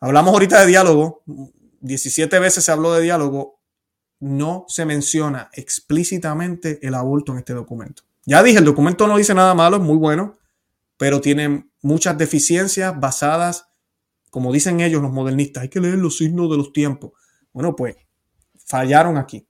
[0.00, 1.22] Hablamos ahorita de diálogo,
[1.80, 3.60] 17 veces se habló de diálogo,
[4.20, 8.02] no se menciona explícitamente el aborto en este documento.
[8.24, 10.38] Ya dije, el documento no dice nada malo, es muy bueno,
[10.98, 13.68] pero tiene muchas deficiencias basadas,
[14.30, 17.12] como dicen ellos los modernistas, hay que leer los signos de los tiempos.
[17.52, 17.96] Bueno, pues
[18.66, 19.48] fallaron aquí,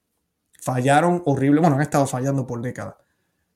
[0.62, 2.94] fallaron horrible, bueno, han estado fallando por décadas.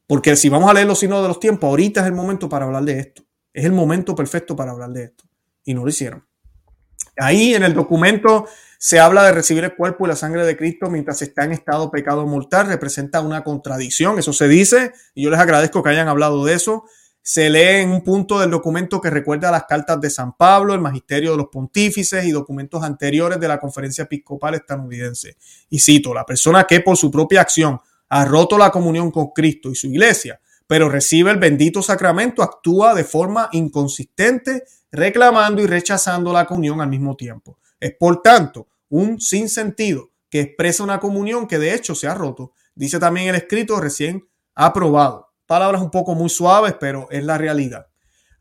[0.06, 2.64] Porque si vamos a leer los signos de los tiempos, ahorita es el momento para
[2.64, 3.22] hablar de esto.
[3.52, 5.24] Es el momento perfecto para hablar de esto.
[5.64, 6.26] Y no lo hicieron.
[7.16, 8.46] Ahí en el documento
[8.78, 11.90] se habla de recibir el cuerpo y la sangre de Cristo mientras está en estado
[11.90, 12.66] pecado mortal.
[12.66, 16.84] Representa una contradicción, eso se dice, y yo les agradezco que hayan hablado de eso.
[17.22, 20.80] Se lee en un punto del documento que recuerda las cartas de San Pablo, el
[20.80, 25.36] magisterio de los pontífices y documentos anteriores de la conferencia episcopal estadounidense.
[25.70, 29.70] Y cito, la persona que por su propia acción ha roto la comunión con Cristo
[29.70, 36.32] y su iglesia, pero recibe el bendito sacramento, actúa de forma inconsistente reclamando y rechazando
[36.32, 37.58] la comunión al mismo tiempo.
[37.78, 42.52] Es por tanto un sinsentido que expresa una comunión que de hecho se ha roto,
[42.74, 45.31] Dice también el escrito recién aprobado.
[45.52, 47.86] Palabras un poco muy suaves, pero es la realidad.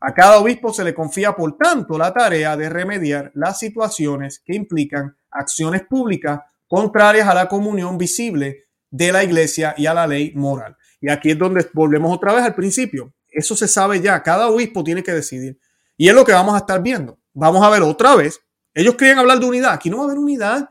[0.00, 4.54] A cada obispo se le confía, por tanto, la tarea de remediar las situaciones que
[4.54, 10.32] implican acciones públicas contrarias a la comunión visible de la iglesia y a la ley
[10.34, 10.74] moral.
[11.02, 13.12] Y aquí es donde volvemos otra vez al principio.
[13.28, 14.22] Eso se sabe ya.
[14.22, 15.60] Cada obispo tiene que decidir.
[15.98, 17.18] Y es lo que vamos a estar viendo.
[17.34, 18.40] Vamos a ver otra vez.
[18.72, 19.74] Ellos quieren hablar de unidad.
[19.74, 20.70] Aquí no va a haber unidad.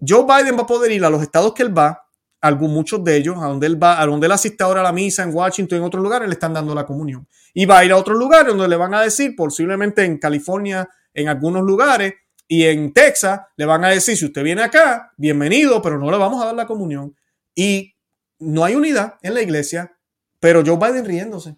[0.00, 2.05] Joe Biden va a poder ir a los estados que él va,
[2.46, 4.92] algunos, muchos de ellos, a donde él va, a donde él asiste ahora a la
[4.92, 7.26] misa en Washington, en otros lugares, le están dando la comunión.
[7.54, 10.88] Y va a ir a otros lugares donde le van a decir, posiblemente en California,
[11.14, 12.14] en algunos lugares,
[12.48, 16.16] y en Texas, le van a decir, si usted viene acá, bienvenido, pero no le
[16.16, 17.16] vamos a dar la comunión.
[17.54, 17.94] Y
[18.38, 19.96] no hay unidad en la iglesia,
[20.38, 21.56] pero Joe Biden riéndose.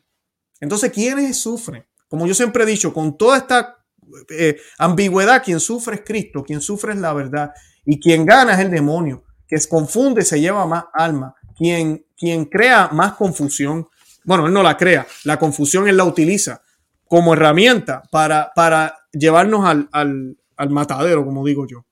[0.60, 1.86] Entonces, ¿quiénes sufren?
[2.08, 3.84] Como yo siempre he dicho, con toda esta
[4.30, 7.52] eh, ambigüedad, quien sufre es Cristo, quien sufre es la verdad,
[7.84, 11.34] y quien gana es el demonio que confunde se lleva más alma.
[11.56, 13.88] Quien, quien crea más confusión,
[14.24, 16.62] bueno, él no la crea, la confusión él la utiliza
[17.06, 21.86] como herramienta para, para llevarnos al, al, matadero, como digo yo.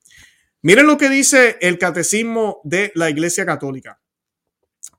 [0.63, 3.99] Miren lo que dice el catecismo de la Iglesia Católica.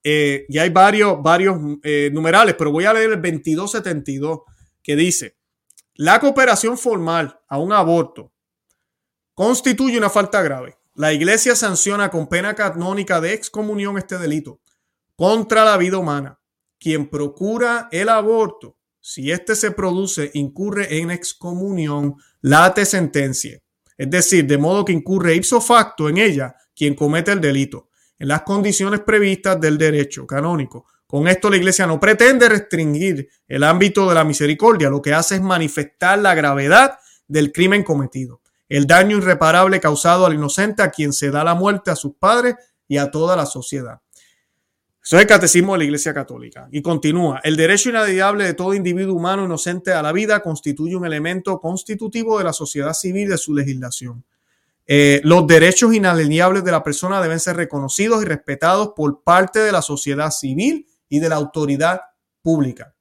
[0.03, 4.39] Eh, y hay varios, varios eh, numerales, pero voy a leer el 2272
[4.81, 5.37] que dice,
[5.95, 8.31] la cooperación formal a un aborto
[9.33, 14.61] constituye una falta grave la iglesia sanciona con pena canónica de excomunión este delito
[15.15, 16.39] contra la vida humana.
[16.79, 23.61] Quien procura el aborto, si éste se produce, incurre en excomunión, late sentencia.
[23.95, 28.29] Es decir, de modo que incurre ipso facto en ella quien comete el delito, en
[28.29, 30.87] las condiciones previstas del derecho canónico.
[31.05, 35.35] Con esto la Iglesia no pretende restringir el ámbito de la misericordia, lo que hace
[35.35, 41.13] es manifestar la gravedad del crimen cometido el daño irreparable causado al inocente a quien
[41.13, 42.55] se da la muerte a sus padres
[42.87, 44.01] y a toda la sociedad.
[45.03, 46.67] Eso es el catecismo de la Iglesia Católica.
[46.69, 51.05] Y continúa, el derecho inalienable de todo individuo humano inocente a la vida constituye un
[51.05, 54.25] elemento constitutivo de la sociedad civil de su legislación.
[54.85, 59.71] Eh, los derechos inalienables de la persona deben ser reconocidos y respetados por parte de
[59.71, 62.01] la sociedad civil y de la autoridad
[62.41, 62.93] pública.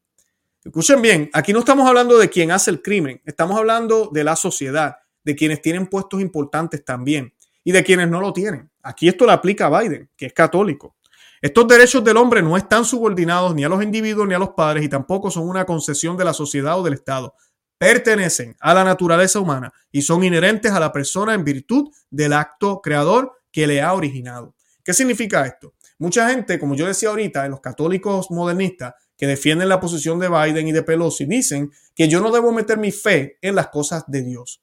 [0.64, 4.36] Escuchen bien, aquí no estamos hablando de quien hace el crimen, estamos hablando de la
[4.36, 4.96] sociedad
[5.26, 8.70] de quienes tienen puestos importantes también y de quienes no lo tienen.
[8.80, 10.96] Aquí esto le aplica a Biden, que es católico.
[11.42, 14.84] Estos derechos del hombre no están subordinados ni a los individuos ni a los padres
[14.84, 17.34] y tampoco son una concesión de la sociedad o del Estado.
[17.76, 22.80] Pertenecen a la naturaleza humana y son inherentes a la persona en virtud del acto
[22.80, 24.54] creador que le ha originado.
[24.84, 25.74] ¿Qué significa esto?
[25.98, 30.28] Mucha gente, como yo decía ahorita, en los católicos modernistas que defienden la posición de
[30.28, 34.04] Biden y de Pelosi, dicen que yo no debo meter mi fe en las cosas
[34.06, 34.62] de Dios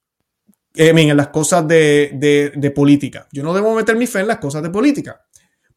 [0.74, 3.28] en las cosas de, política.
[3.32, 5.20] Yo no debo meter mi fe en las cosas de política.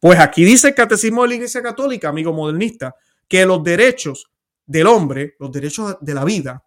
[0.00, 2.94] Pues aquí dice el Catecismo de la Iglesia Católica, amigo modernista,
[3.26, 4.30] que los derechos
[4.66, 6.64] del hombre, los derechos de la vida,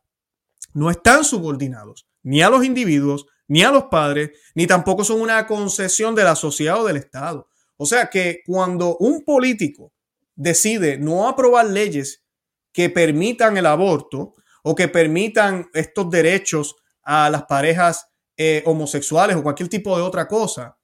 [0.73, 5.45] no están subordinados ni a los individuos, ni a los padres, ni tampoco son una
[5.47, 7.47] concesión de la sociedad o del Estado.
[7.77, 9.91] O sea que cuando un político
[10.35, 12.23] decide no aprobar leyes
[12.71, 18.10] que permitan el aborto o que permitan estos derechos a las parejas
[18.43, 20.79] eh, homosexuales o cualquier tipo de otra cosa,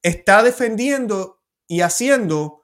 [0.00, 2.62] está defendiendo y haciendo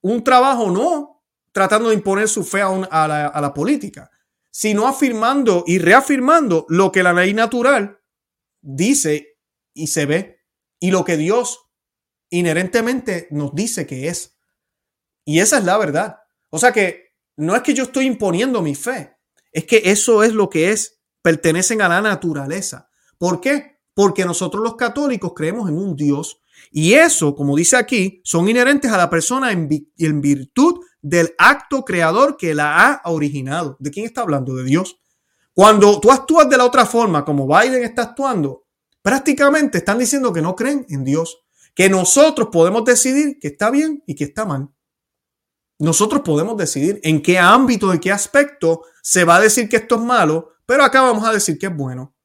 [0.00, 1.22] un trabajo no
[1.52, 4.10] tratando de imponer su fe a, la, a la política,
[4.50, 8.00] sino afirmando y reafirmando lo que la ley natural
[8.62, 9.36] dice
[9.74, 10.40] y se ve
[10.80, 11.60] y lo que Dios
[12.30, 14.38] inherentemente nos dice que es.
[15.26, 16.20] Y esa es la verdad.
[16.48, 19.14] O sea que no es que yo estoy imponiendo mi fe,
[19.52, 22.88] es que eso es lo que es, pertenecen a la naturaleza.
[23.22, 23.78] ¿Por qué?
[23.94, 26.40] Porque nosotros los católicos creemos en un Dios
[26.72, 29.68] y eso, como dice aquí, son inherentes a la persona en,
[30.20, 33.76] virtud del acto creador que la ha originado.
[33.78, 34.56] ¿De quién está hablando?
[34.56, 34.98] De Dios.
[35.52, 38.64] Cuando tú actúas de la otra forma, como Biden está actuando,
[39.02, 41.44] prácticamente están diciendo que no creen en Dios,
[41.76, 44.68] que nosotros podemos decidir que está bien y que está mal.
[45.78, 49.94] Nosotros podemos decidir en qué ámbito, en qué aspecto se va a decir que esto
[49.94, 52.16] es malo, pero acá vamos a decir que es bueno.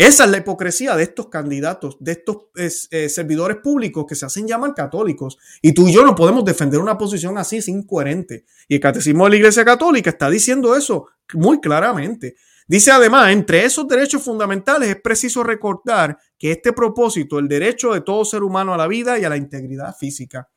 [0.00, 4.48] Esa es la hipocresía de estos candidatos, de estos eh, servidores públicos que se hacen
[4.48, 5.36] llamar católicos.
[5.60, 8.46] Y tú y yo no podemos defender una posición así, es incoherente.
[8.66, 12.36] Y el Catecismo de la Iglesia Católica está diciendo eso muy claramente.
[12.66, 18.00] Dice además, entre esos derechos fundamentales es preciso recordar que este propósito, el derecho de
[18.00, 20.48] todo ser humano a la vida y a la integridad física,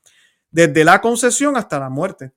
[0.52, 2.32] desde la concesión hasta la muerte.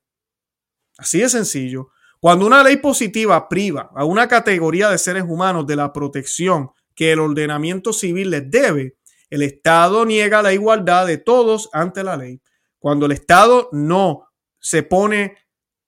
[0.99, 1.91] Así de sencillo.
[2.19, 7.13] Cuando una ley positiva priva a una categoría de seres humanos de la protección que
[7.13, 8.97] el ordenamiento civil les debe,
[9.31, 12.41] el Estado niega la igualdad de todos ante la ley.
[12.79, 14.29] cuando el Estado no
[14.61, 15.37] se pone,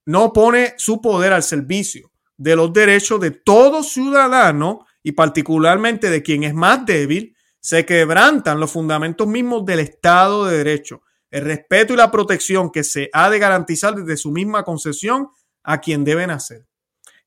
[0.04, 6.22] no pone su poder al servicio de los derechos de todo ciudadano y particularmente de
[6.22, 11.92] quien es más débil, se quebrantan los fundamentos mismos del Estado de Derecho, el respeto
[11.92, 15.28] y la protección que se ha de garantizar desde su misma concesión
[15.62, 16.66] a quien deben hacer.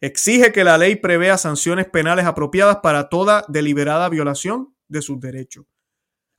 [0.01, 5.65] Exige que la ley prevea sanciones penales apropiadas para toda deliberada violación de sus derechos.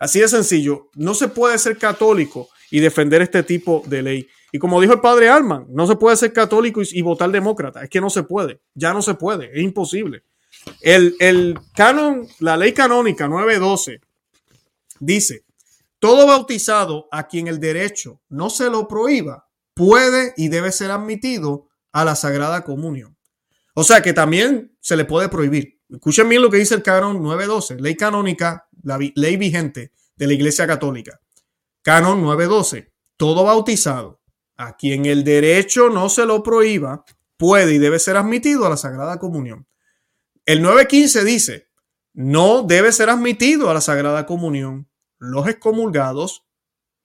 [0.01, 4.29] Así de sencillo, no se puede ser católico y defender este tipo de ley.
[4.51, 7.85] Y como dijo el padre Alman, no se puede ser católico y, votar demócrata.
[7.85, 10.25] Es que no se puede, ya no se puede, es imposible.
[10.81, 14.01] El, el canon, la ley canónica 912
[14.99, 15.45] dice,
[16.01, 21.69] todo bautizado a quien el derecho no se lo prohíba puede y debe ser admitido
[21.93, 23.17] a la Sagrada Comunión.
[23.75, 25.81] O sea que también se le puede prohibir.
[25.89, 30.33] Escuchen bien lo que dice el canon 912, ley canónica, la ley vigente de la
[30.33, 31.21] Iglesia Católica.
[31.83, 34.21] Canon 912, todo bautizado
[34.57, 37.05] a quien el derecho no se lo prohíba
[37.37, 39.67] puede y debe ser admitido a la Sagrada Comunión.
[40.47, 41.69] El 915 dice,
[42.15, 46.45] no debe ser admitido a la Sagrada Comunión los excomulgados.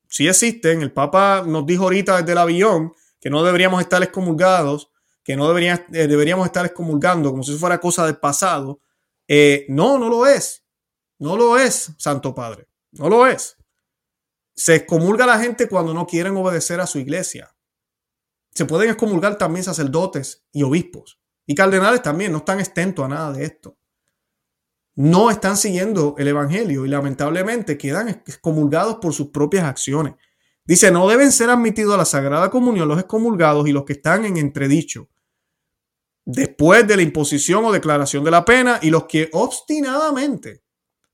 [0.09, 4.91] Si existen, el Papa nos dijo ahorita desde el avión que no deberíamos estar excomulgados
[5.27, 8.79] que no eh, deberíamos estar excomulgando como si fuera cosa del pasado.
[9.27, 10.63] Eh, no, no lo es.
[11.19, 12.69] No lo es, Santo Padre.
[12.93, 13.57] No lo es.
[14.55, 17.53] Se excomulga a la gente cuando no quieren obedecer a su iglesia.
[18.51, 21.19] Se pueden excomulgar también sacerdotes y obispos.
[21.45, 23.77] Y cardenales también, no están exentos a nada de esto.
[24.95, 30.13] No están siguiendo el Evangelio y lamentablemente quedan excomulgados por sus propias acciones.
[30.63, 34.23] Dice, no deben ser admitidos a la Sagrada Comunión los excomulgados y los que están
[34.23, 35.09] en entredicho
[36.27, 40.61] después de la imposición o declaración de la pena y los que obstinadamente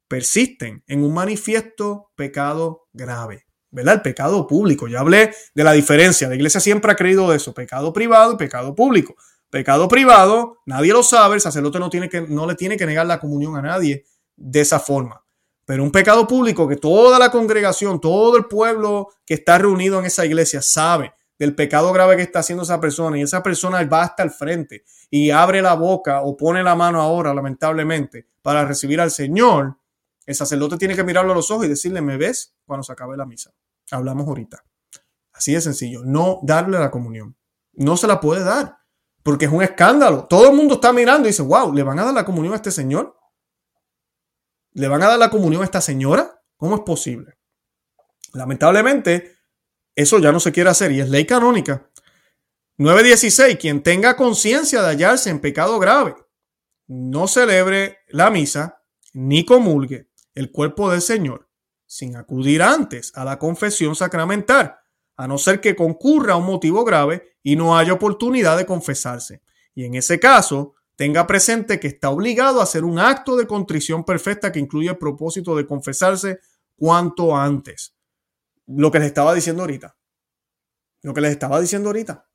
[0.07, 3.95] persisten en un manifiesto pecado grave, ¿verdad?
[3.95, 4.87] El pecado público.
[4.87, 6.27] Ya hablé de la diferencia.
[6.27, 9.15] La iglesia siempre ha creído eso, pecado privado y pecado público.
[9.51, 13.05] Pecado privado, nadie lo sabe, el sacerdote no, tiene que, no le tiene que negar
[13.05, 14.05] la comunión a nadie
[14.35, 15.23] de esa forma.
[15.63, 20.05] Pero un pecado público que toda la congregación, todo el pueblo que está reunido en
[20.05, 24.03] esa iglesia sabe del pecado grave que está haciendo esa persona y esa persona va
[24.03, 29.01] hasta el frente y abre la boca o pone la mano ahora, lamentablemente, para recibir
[29.01, 29.77] al Señor,
[30.25, 32.55] el sacerdote tiene que mirarlo a los ojos y decirle, ¿me ves?
[32.65, 33.51] Cuando se acabe la misa.
[33.91, 34.63] Hablamos ahorita.
[35.33, 36.01] Así de sencillo.
[36.05, 37.35] No darle la comunión.
[37.73, 38.77] No se la puede dar
[39.23, 40.25] porque es un escándalo.
[40.25, 42.57] Todo el mundo está mirando y dice, wow, ¿le van a dar la comunión a
[42.57, 43.17] este señor?
[44.73, 46.41] ¿Le van a dar la comunión a esta señora?
[46.57, 47.37] ¿Cómo es posible?
[48.33, 49.32] Lamentablemente,
[49.95, 51.89] eso ya no se quiere hacer y es ley canónica.
[52.77, 53.59] 9.16.
[53.59, 56.15] Quien tenga conciencia de hallarse en pecado grave,
[56.87, 58.81] no celebre la misa
[59.13, 61.47] ni comulgue el cuerpo del Señor
[61.93, 64.77] sin acudir antes a la confesión sacramental,
[65.15, 69.43] a no ser que concurra un motivo grave y no haya oportunidad de confesarse.
[69.75, 74.03] Y en ese caso, tenga presente que está obligado a hacer un acto de contrición
[74.03, 76.39] perfecta que incluye el propósito de confesarse
[76.75, 77.92] cuanto antes
[78.67, 79.97] lo que les estaba diciendo ahorita.
[81.01, 82.29] Lo que les estaba diciendo ahorita.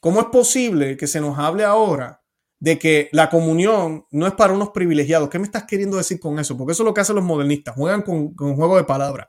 [0.00, 2.22] ¿Cómo es posible que se nos hable ahora
[2.58, 5.28] de que la comunión no es para unos privilegiados?
[5.30, 6.56] ¿Qué me estás queriendo decir con eso?
[6.56, 9.28] Porque eso es lo que hacen los modernistas, juegan con, con juego de palabras.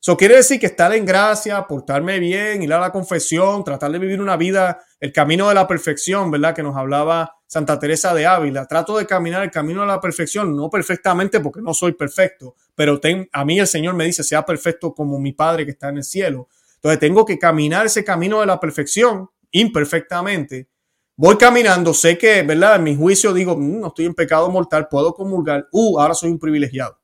[0.00, 4.00] Eso quiere decir que estar en gracia, portarme bien, ir a la confesión, tratar de
[4.00, 6.56] vivir una vida, el camino de la perfección, ¿verdad?
[6.56, 8.64] Que nos hablaba Santa Teresa de Ávila.
[8.64, 12.98] Trato de caminar el camino de la perfección, no perfectamente porque no soy perfecto, pero
[13.30, 16.02] a mí el Señor me dice, sea perfecto como mi Padre que está en el
[16.02, 16.48] cielo.
[16.76, 20.70] Entonces tengo que caminar ese camino de la perfección imperfectamente.
[21.14, 22.76] Voy caminando, sé que, ¿verdad?
[22.76, 25.68] En mi juicio digo, mm, no estoy en pecado mortal, puedo comulgar.
[25.72, 27.01] Uh, ahora soy un privilegiado.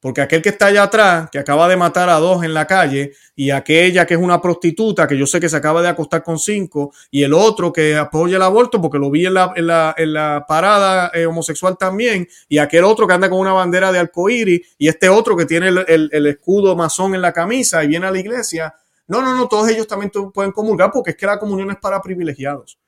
[0.00, 3.12] Porque aquel que está allá atrás, que acaba de matar a dos en la calle,
[3.36, 6.38] y aquella que es una prostituta, que yo sé que se acaba de acostar con
[6.38, 10.44] cinco, y el otro que apoya el aborto, porque lo vi en la, en la,
[10.48, 14.88] parada eh, homosexual también, y aquel otro que anda con una bandera de arcoíris, y
[14.88, 18.18] este otro que tiene el, el, escudo masón en la camisa y viene a la
[18.18, 18.74] iglesia.
[19.06, 22.00] No, no, no, todos ellos también pueden comulgar porque es que la comunión es para
[22.00, 22.78] privilegiados.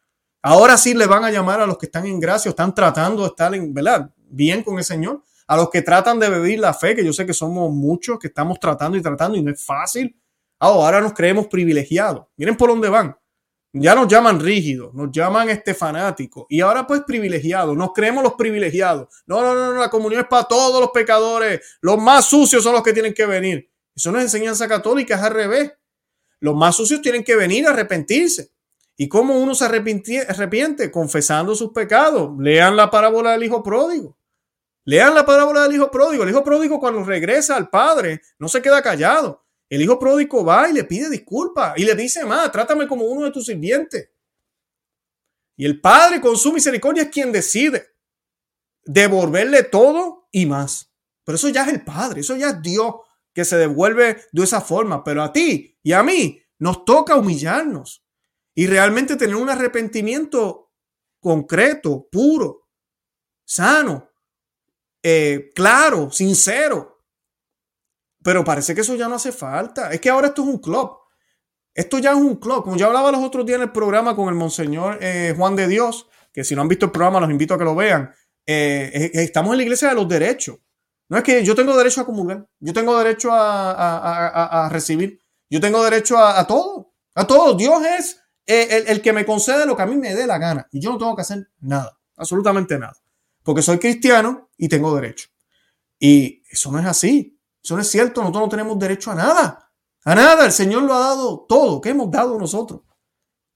[0.41, 3.23] Ahora sí le van a llamar a los que están en gracia o están tratando
[3.23, 4.11] de estar en, ¿verdad?
[4.33, 5.23] bien con el Señor
[5.53, 8.29] a los que tratan de vivir la fe, que yo sé que somos muchos que
[8.29, 10.17] estamos tratando y tratando y no es fácil.
[10.59, 12.25] Ah, ahora nos creemos privilegiados.
[12.39, 13.15] Miren por dónde van.
[13.75, 18.33] Ya nos llaman rígidos, nos llaman este fanáticos y ahora pues privilegiados, nos creemos los
[18.33, 19.09] privilegiados.
[19.27, 22.83] No, no, no, la comunión es para todos los pecadores, los más sucios son los
[22.83, 23.71] que tienen que venir.
[23.95, 25.73] Eso no es enseñanza católica, es al revés.
[26.41, 28.53] Los más sucios tienen que venir a arrepentirse.
[28.97, 30.91] ¿Y cómo uno se arrepiente?
[30.91, 32.31] Confesando sus pecados.
[32.39, 34.17] Lean la parábola del hijo pródigo.
[34.85, 36.23] Lean la parábola del hijo pródigo.
[36.23, 39.45] El hijo pródigo cuando regresa al padre no se queda callado.
[39.69, 43.25] El hijo pródigo va y le pide disculpas y le dice, más, trátame como uno
[43.25, 44.11] de tus sirvientes.
[45.57, 47.95] Y el Padre con su misericordia es quien decide
[48.85, 50.93] devolverle todo y más.
[51.25, 52.97] Pero eso ya es el Padre, eso ya es Dios
[53.33, 55.05] que se devuelve de esa forma.
[55.05, 58.05] Pero a ti y a mí nos toca humillarnos
[58.55, 60.73] y realmente tener un arrepentimiento
[61.21, 62.69] concreto, puro,
[63.45, 64.11] sano,
[65.03, 67.05] eh, claro, sincero.
[68.23, 69.91] Pero parece que eso ya no hace falta.
[69.93, 70.93] Es que ahora esto es un club.
[71.75, 72.65] Esto ya es un club.
[72.65, 75.67] Como yo hablaba los otros días en el programa con el Monseñor eh, Juan de
[75.67, 78.15] Dios, que si no han visto el programa, los invito a que lo vean.
[78.47, 80.59] Eh, estamos en la iglesia de los derechos.
[81.09, 85.85] No es que yo tengo derecho a comulgar, yo tengo derecho a, recibir, yo tengo
[85.85, 87.55] derecho a, todo, a todo.
[87.55, 90.67] Dios es el, el, que me concede lo que a mí me dé la gana
[90.73, 92.97] y yo no tengo que hacer nada, absolutamente nada,
[93.43, 95.29] porque soy cristiano y tengo derecho.
[95.99, 99.73] Y eso no es así, eso no es cierto, nosotros no tenemos derecho a nada.
[100.05, 101.81] A nada, el Señor lo ha dado todo.
[101.81, 102.81] ¿Qué hemos dado nosotros?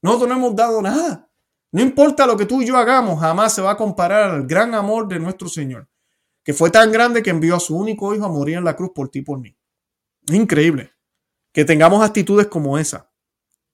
[0.01, 1.29] Nosotros no hemos dado nada.
[1.71, 4.73] No importa lo que tú y yo hagamos, jamás se va a comparar al gran
[4.73, 5.89] amor de nuestro Señor,
[6.43, 8.91] que fue tan grande que envió a su único hijo a morir en la cruz
[8.95, 9.57] por ti y por mí.
[10.25, 10.93] Es increíble
[11.51, 13.11] que tengamos actitudes como esa.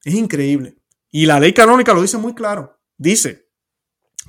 [0.04, 0.78] Es increíble.
[1.12, 2.80] Y la ley canónica lo dice muy claro.
[2.98, 3.50] Dice,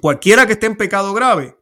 [0.00, 1.56] cualquiera que esté en pecado grave,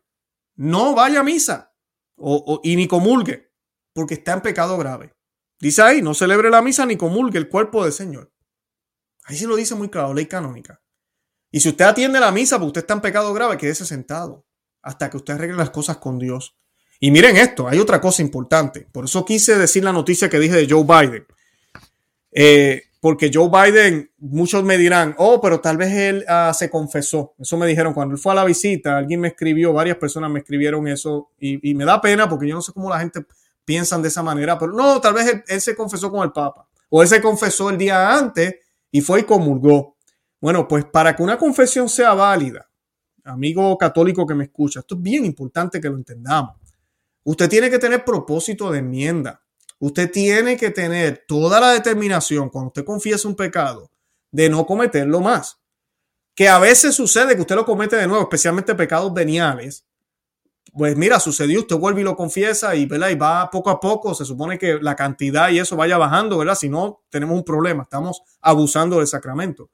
[0.57, 1.75] no vaya a misa
[2.17, 3.53] o, y ni comulgue,
[3.93, 5.13] porque está en pecado grave.
[5.59, 8.33] Dice ahí, no celebre la misa ni comulgue el cuerpo del Señor.
[9.25, 10.83] Ahí sí lo dice muy claro, ley canónica.
[11.51, 14.47] Y si usted atiende la misa porque usted está en pecado grave, quédese sentado
[14.83, 16.57] hasta que usted arregle las cosas con Dios.
[16.99, 18.89] Y miren esto, hay otra cosa importante.
[18.93, 21.27] Por eso quise decir la noticia que dije de Joe Biden.
[22.31, 27.35] Eh, porque Joe Biden, muchos me dirán, oh, pero tal vez él ah, se confesó.
[27.37, 30.39] Eso me dijeron cuando él fue a la visita, alguien me escribió, varias personas me
[30.39, 33.27] escribieron eso y, me da pena porque yo no sé cómo la gente
[33.65, 37.03] piensan de esa manera, pero no, tal vez él, se confesó con el Papa o
[37.03, 38.55] él se confesó el día antes
[38.93, 39.97] y fue y comulgó.
[40.41, 42.71] Bueno, pues para que una confesión sea válida,
[43.25, 46.55] amigo católico que me escucha, esto es bien importante que lo entendamos.
[47.25, 49.43] Usted tiene que tener propósito de enmienda.
[49.83, 53.91] Usted tiene que tener toda la determinación cuando usted confiesa un pecado
[54.31, 55.59] de no cometerlo más.
[56.37, 59.85] Que a veces sucede que usted lo comete de nuevo, especialmente pecados veniales,
[60.73, 63.11] pues mira, sucedió, usted vuelve y lo confiesa y, ¿verdad?
[63.11, 66.55] y va poco a poco, se supone que la cantidad y eso vaya bajando, ¿verdad?
[66.55, 69.69] Si no, tenemos un problema, estamos abusando del sacramento.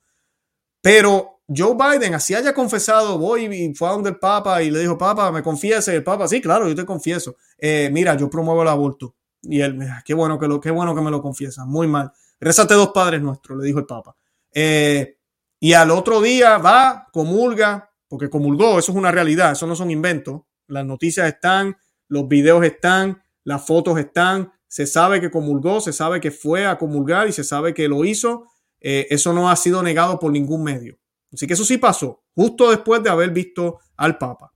[0.81, 4.81] Pero Joe Biden, así haya confesado, voy y fue a donde el Papa y le
[4.81, 8.63] dijo, Papa, me confiese, el Papa, sí, claro, yo te confieso, eh, mira, yo promuevo
[8.63, 9.15] el aborto.
[9.43, 12.13] Y él, qué bueno que, lo, qué bueno que me lo confiesa, muy mal.
[12.41, 14.17] Résate dos padres nuestros, le dijo el Papa.
[14.53, 15.19] Eh,
[15.61, 19.91] y al otro día va, comulga, porque comulgó, eso es una realidad, eso no son
[19.91, 20.43] inventos.
[20.67, 21.77] Las noticias están,
[22.09, 26.79] los videos están, las fotos están, se sabe que comulgó, se sabe que fue a
[26.79, 28.47] comulgar y se sabe que lo hizo.
[28.81, 30.99] Eh, eso no ha sido negado por ningún medio.
[31.33, 34.53] Así que eso sí pasó, justo después de haber visto al Papa.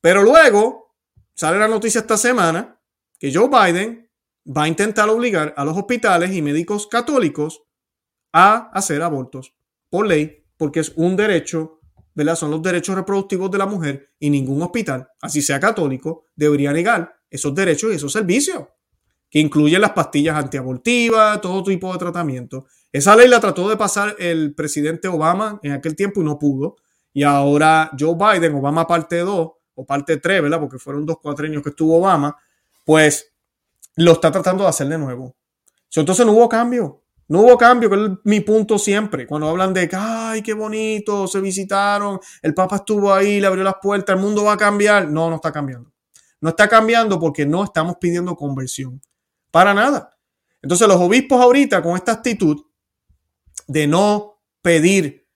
[0.00, 0.94] Pero luego
[1.34, 2.80] sale la noticia esta semana
[3.22, 4.10] que Joe Biden
[4.44, 7.62] va a intentar obligar a los hospitales y médicos católicos
[8.32, 9.54] a hacer abortos
[9.88, 11.78] por ley, porque es un derecho
[12.34, 17.14] son los derechos reproductivos de la mujer y ningún hospital, así sea católico, debería negar
[17.30, 18.64] esos derechos y esos servicios,
[19.30, 22.66] que incluyen las pastillas antiabortivas, todo tipo de tratamiento.
[22.90, 26.74] Esa ley la trató de pasar el presidente Obama en aquel tiempo y no pudo.
[27.12, 30.58] Y ahora Joe Biden, Obama parte 2 o parte 3, ¿verdad?
[30.58, 32.36] Porque fueron dos años que estuvo Obama,
[32.84, 33.32] pues
[33.96, 35.36] lo está tratando de hacer de nuevo.
[35.94, 37.02] Entonces no hubo cambio.
[37.28, 39.26] No hubo cambio, que es mi punto siempre.
[39.26, 43.76] Cuando hablan de ay, qué bonito, se visitaron, el Papa estuvo ahí, le abrió las
[43.80, 45.08] puertas, el mundo va a cambiar.
[45.08, 45.92] No, no está cambiando.
[46.40, 49.00] No está cambiando porque no estamos pidiendo conversión.
[49.50, 50.18] Para nada.
[50.60, 52.64] Entonces los obispos ahorita con esta actitud
[53.66, 55.28] de no pedir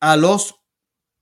[0.00, 0.62] a los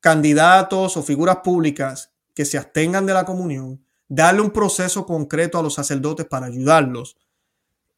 [0.01, 5.63] candidatos o figuras públicas que se abstengan de la comunión, darle un proceso concreto a
[5.63, 7.17] los sacerdotes para ayudarlos,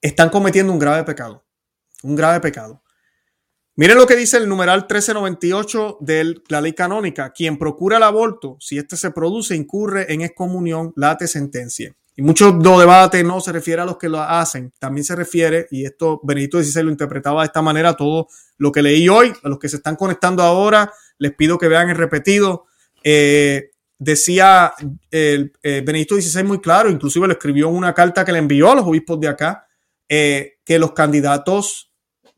[0.00, 1.44] están cometiendo un grave pecado
[2.04, 2.82] un grave pecado.
[3.76, 7.32] Miren lo que dice el numeral 1398 de la ley canónica.
[7.32, 11.92] Quien procura el aborto, si éste se produce, incurre en excomunión, late sentencia.
[12.16, 15.66] Y mucho lo debate no se refiere a los que lo hacen, también se refiere,
[15.72, 19.48] y esto Benedicto XVI lo interpretaba de esta manera, todo lo que leí hoy, a
[19.48, 22.66] los que se están conectando ahora, les pido que vean el repetido.
[23.02, 23.72] Eh,
[24.04, 24.72] decía
[25.10, 28.70] el, eh, Benedicto XVI muy claro, inclusive lo escribió en una carta que le envió
[28.70, 29.66] a los obispos de acá,
[30.08, 31.92] eh, que los candidatos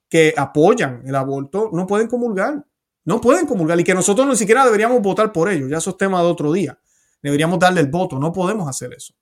[0.09, 2.65] que apoyan el aborto no pueden comulgar.
[3.05, 5.71] No pueden comulgar y que nosotros ni siquiera deberíamos votar por ellos.
[5.71, 6.79] Ya eso es tema de otro día.
[7.23, 8.19] Deberíamos darle el voto.
[8.19, 9.15] No podemos hacer eso.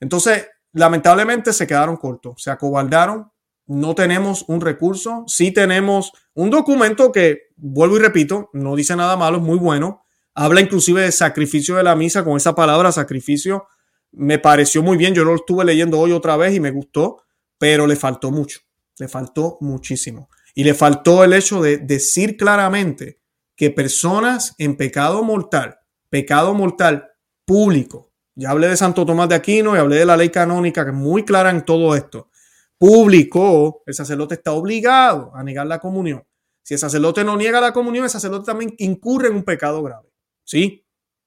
[0.00, 3.30] Entonces, lamentablemente se quedaron cortos, se acobardaron
[3.68, 9.16] no tenemos un recurso, sí tenemos un documento que, vuelvo y repito, no dice nada
[9.16, 10.04] malo, es muy bueno.
[10.40, 13.66] Habla inclusive de sacrificio de la misa con esa palabra sacrificio.
[14.12, 17.24] Me pareció muy bien, yo lo estuve leyendo hoy otra vez y me gustó,
[17.58, 18.60] pero le faltó mucho,
[19.00, 20.30] le faltó muchísimo.
[20.54, 23.18] Y le faltó el hecho de decir claramente
[23.56, 27.08] que personas en pecado mortal, pecado mortal
[27.44, 30.92] público, ya hablé de Santo Tomás de Aquino y hablé de la ley canónica que
[30.92, 32.30] es muy clara en todo esto,
[32.78, 36.22] público, el sacerdote está obligado a negar la comunión.
[36.62, 40.07] Si el sacerdote no niega la comunión, el sacerdote también incurre en un pecado grave.
[40.48, 40.86] ¿Sí?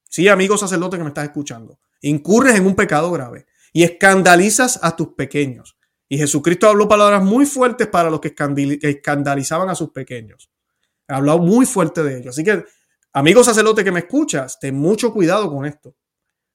[0.10, 1.80] Sí, amigo sacerdote que me estás escuchando.
[2.02, 5.78] Incurres en un pecado grave y escandalizas a tus pequeños.
[6.10, 8.34] Y Jesucristo habló palabras muy fuertes para los que
[8.82, 10.50] escandalizaban a sus pequeños.
[11.08, 12.34] Ha hablado muy fuerte de ellos.
[12.36, 12.66] Así que,
[13.14, 15.96] amigo sacerdote que me escuchas, ten mucho cuidado con esto.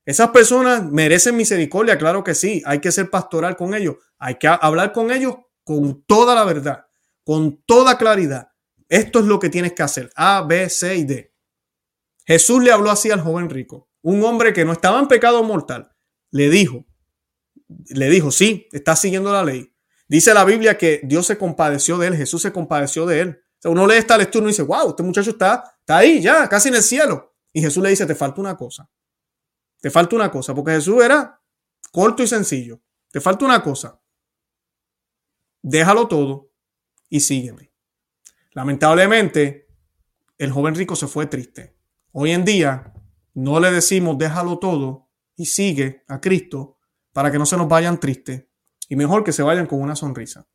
[0.05, 2.65] Esas personas merecen misericordia, claro que sí.
[2.67, 3.95] Hay que ser pastoral con ellos.
[4.19, 6.87] Hay que hablar con ellos con toda la verdad,
[7.23, 8.49] con toda claridad.
[8.89, 10.11] Esto es lo que tienes que hacer.
[10.17, 11.36] A, B, C y D.
[12.27, 15.93] Jesús le habló así al joven rico, un hombre que no estaba en pecado mortal.
[16.31, 16.85] Le dijo,
[17.89, 19.73] le dijo, sí, está siguiendo la ley.
[20.09, 23.43] Dice la Biblia que Dios se compadeció de él, Jesús se compadeció de él.
[23.59, 26.49] O sea, uno lee esta lectura y dice, wow, este muchacho está, está ahí ya,
[26.49, 27.37] casi en el cielo.
[27.53, 28.91] Y Jesús le dice, te falta una cosa.
[29.81, 31.41] Te falta una cosa, porque Jesús era
[31.93, 32.81] corto y sencillo.
[33.11, 34.01] Te falta una cosa.
[35.63, 36.53] Déjalo todo
[37.09, 37.73] y sígueme.
[38.53, 39.69] Lamentablemente,
[40.39, 41.76] el joven rico se fue triste.
[42.19, 42.95] Hoy en día,
[43.35, 46.79] no le decimos déjalo todo y sigue a Cristo,
[47.13, 48.47] para que no se nos vayan tristes
[48.89, 50.49] y mejor que se vayan con una sonrisa.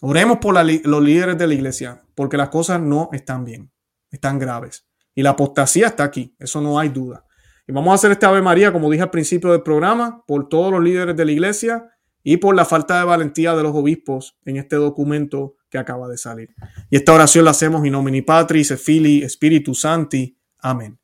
[0.00, 3.74] Oremos por los líderes de la iglesia, porque las cosas no están bien,
[4.10, 4.88] están graves.
[5.14, 7.26] Y la apostasía está aquí, eso no hay duda.
[7.66, 10.72] Y vamos a hacer esta Ave María, como dije al principio del programa, por todos
[10.72, 11.90] los líderes de la iglesia
[12.22, 16.16] y por la falta de valentía de los obispos en este documento que acaba de
[16.16, 16.54] salir.
[16.88, 19.28] Y esta oración la hacemos in nomine Patris, Fili,
[19.74, 20.38] Santi.
[20.64, 20.98] Amén.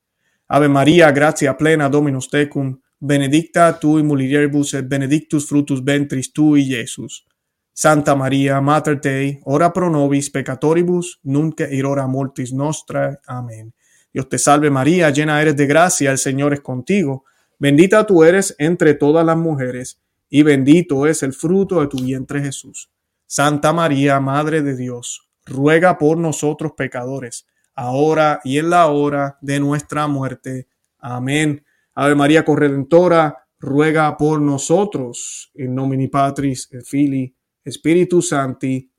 [0.48, 7.26] Ave María, gracia plena, Dominus tecum benedicta tui mulieribus et benedictus fructus ventris tui, Iesus.
[7.72, 13.20] Santa María, Mater Dei, ora pro nobis peccatoribus, nunc et hora mortis nostra.
[13.26, 13.72] Amén.
[14.12, 17.24] Dios te salve María, llena eres de gracia, el Señor es contigo.
[17.58, 20.00] Bendita tú eres entre todas las mujeres,
[20.30, 22.90] y bendito es el fruto de tu vientre Jesús.
[23.26, 29.60] Santa María, Madre de Dios, ruega por nosotros pecadores, ahora y en la hora de
[29.60, 30.68] nuestra muerte.
[30.98, 31.64] Amén.
[31.94, 35.50] Ave María Corredentora, ruega por nosotros.
[35.54, 38.90] En nomine Patris, et Fili, Espíritu Santi.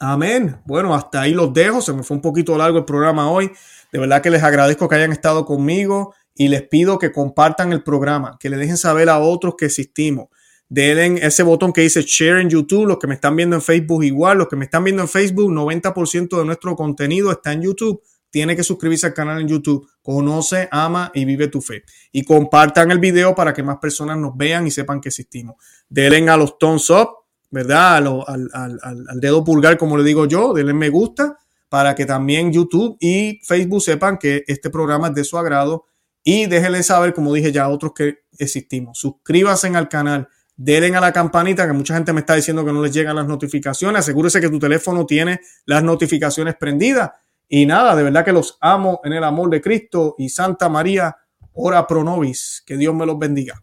[0.00, 0.60] Amén.
[0.66, 1.80] Bueno, hasta ahí los dejo.
[1.80, 3.50] Se me fue un poquito largo el programa hoy.
[3.92, 7.82] De verdad que les agradezco que hayan estado conmigo y les pido que compartan el
[7.82, 10.28] programa, que le dejen saber a otros que existimos.
[10.68, 14.02] Denle ese botón que dice share en YouTube, los que me están viendo en Facebook
[14.04, 18.02] igual, los que me están viendo en Facebook, 90% de nuestro contenido está en YouTube
[18.36, 19.88] tiene que suscribirse al canal en YouTube.
[20.02, 21.84] Conoce, ama y vive tu fe.
[22.12, 25.56] Y compartan el video para que más personas nos vean y sepan que existimos.
[25.88, 27.08] Denle a los thumbs up,
[27.50, 27.96] ¿verdad?
[27.96, 30.52] Al, al, dedo pulgar, como le digo yo.
[30.52, 31.38] Denle me gusta
[31.70, 35.86] para que también YouTube y Facebook sepan que este programa es de su agrado.
[36.22, 38.98] Y déjenle saber, como dije ya, a otros que existimos.
[38.98, 40.28] Suscríbanse al canal.
[40.56, 43.26] Denle a la campanita, que mucha gente me está diciendo que no les llegan las
[43.26, 44.00] notificaciones.
[44.00, 47.10] Asegúrese que tu teléfono tiene las notificaciones prendidas
[47.48, 51.16] y nada, de verdad que los amo en el amor de Cristo y Santa María,
[51.52, 52.62] ora pro nobis.
[52.66, 53.62] Que Dios me los bendiga.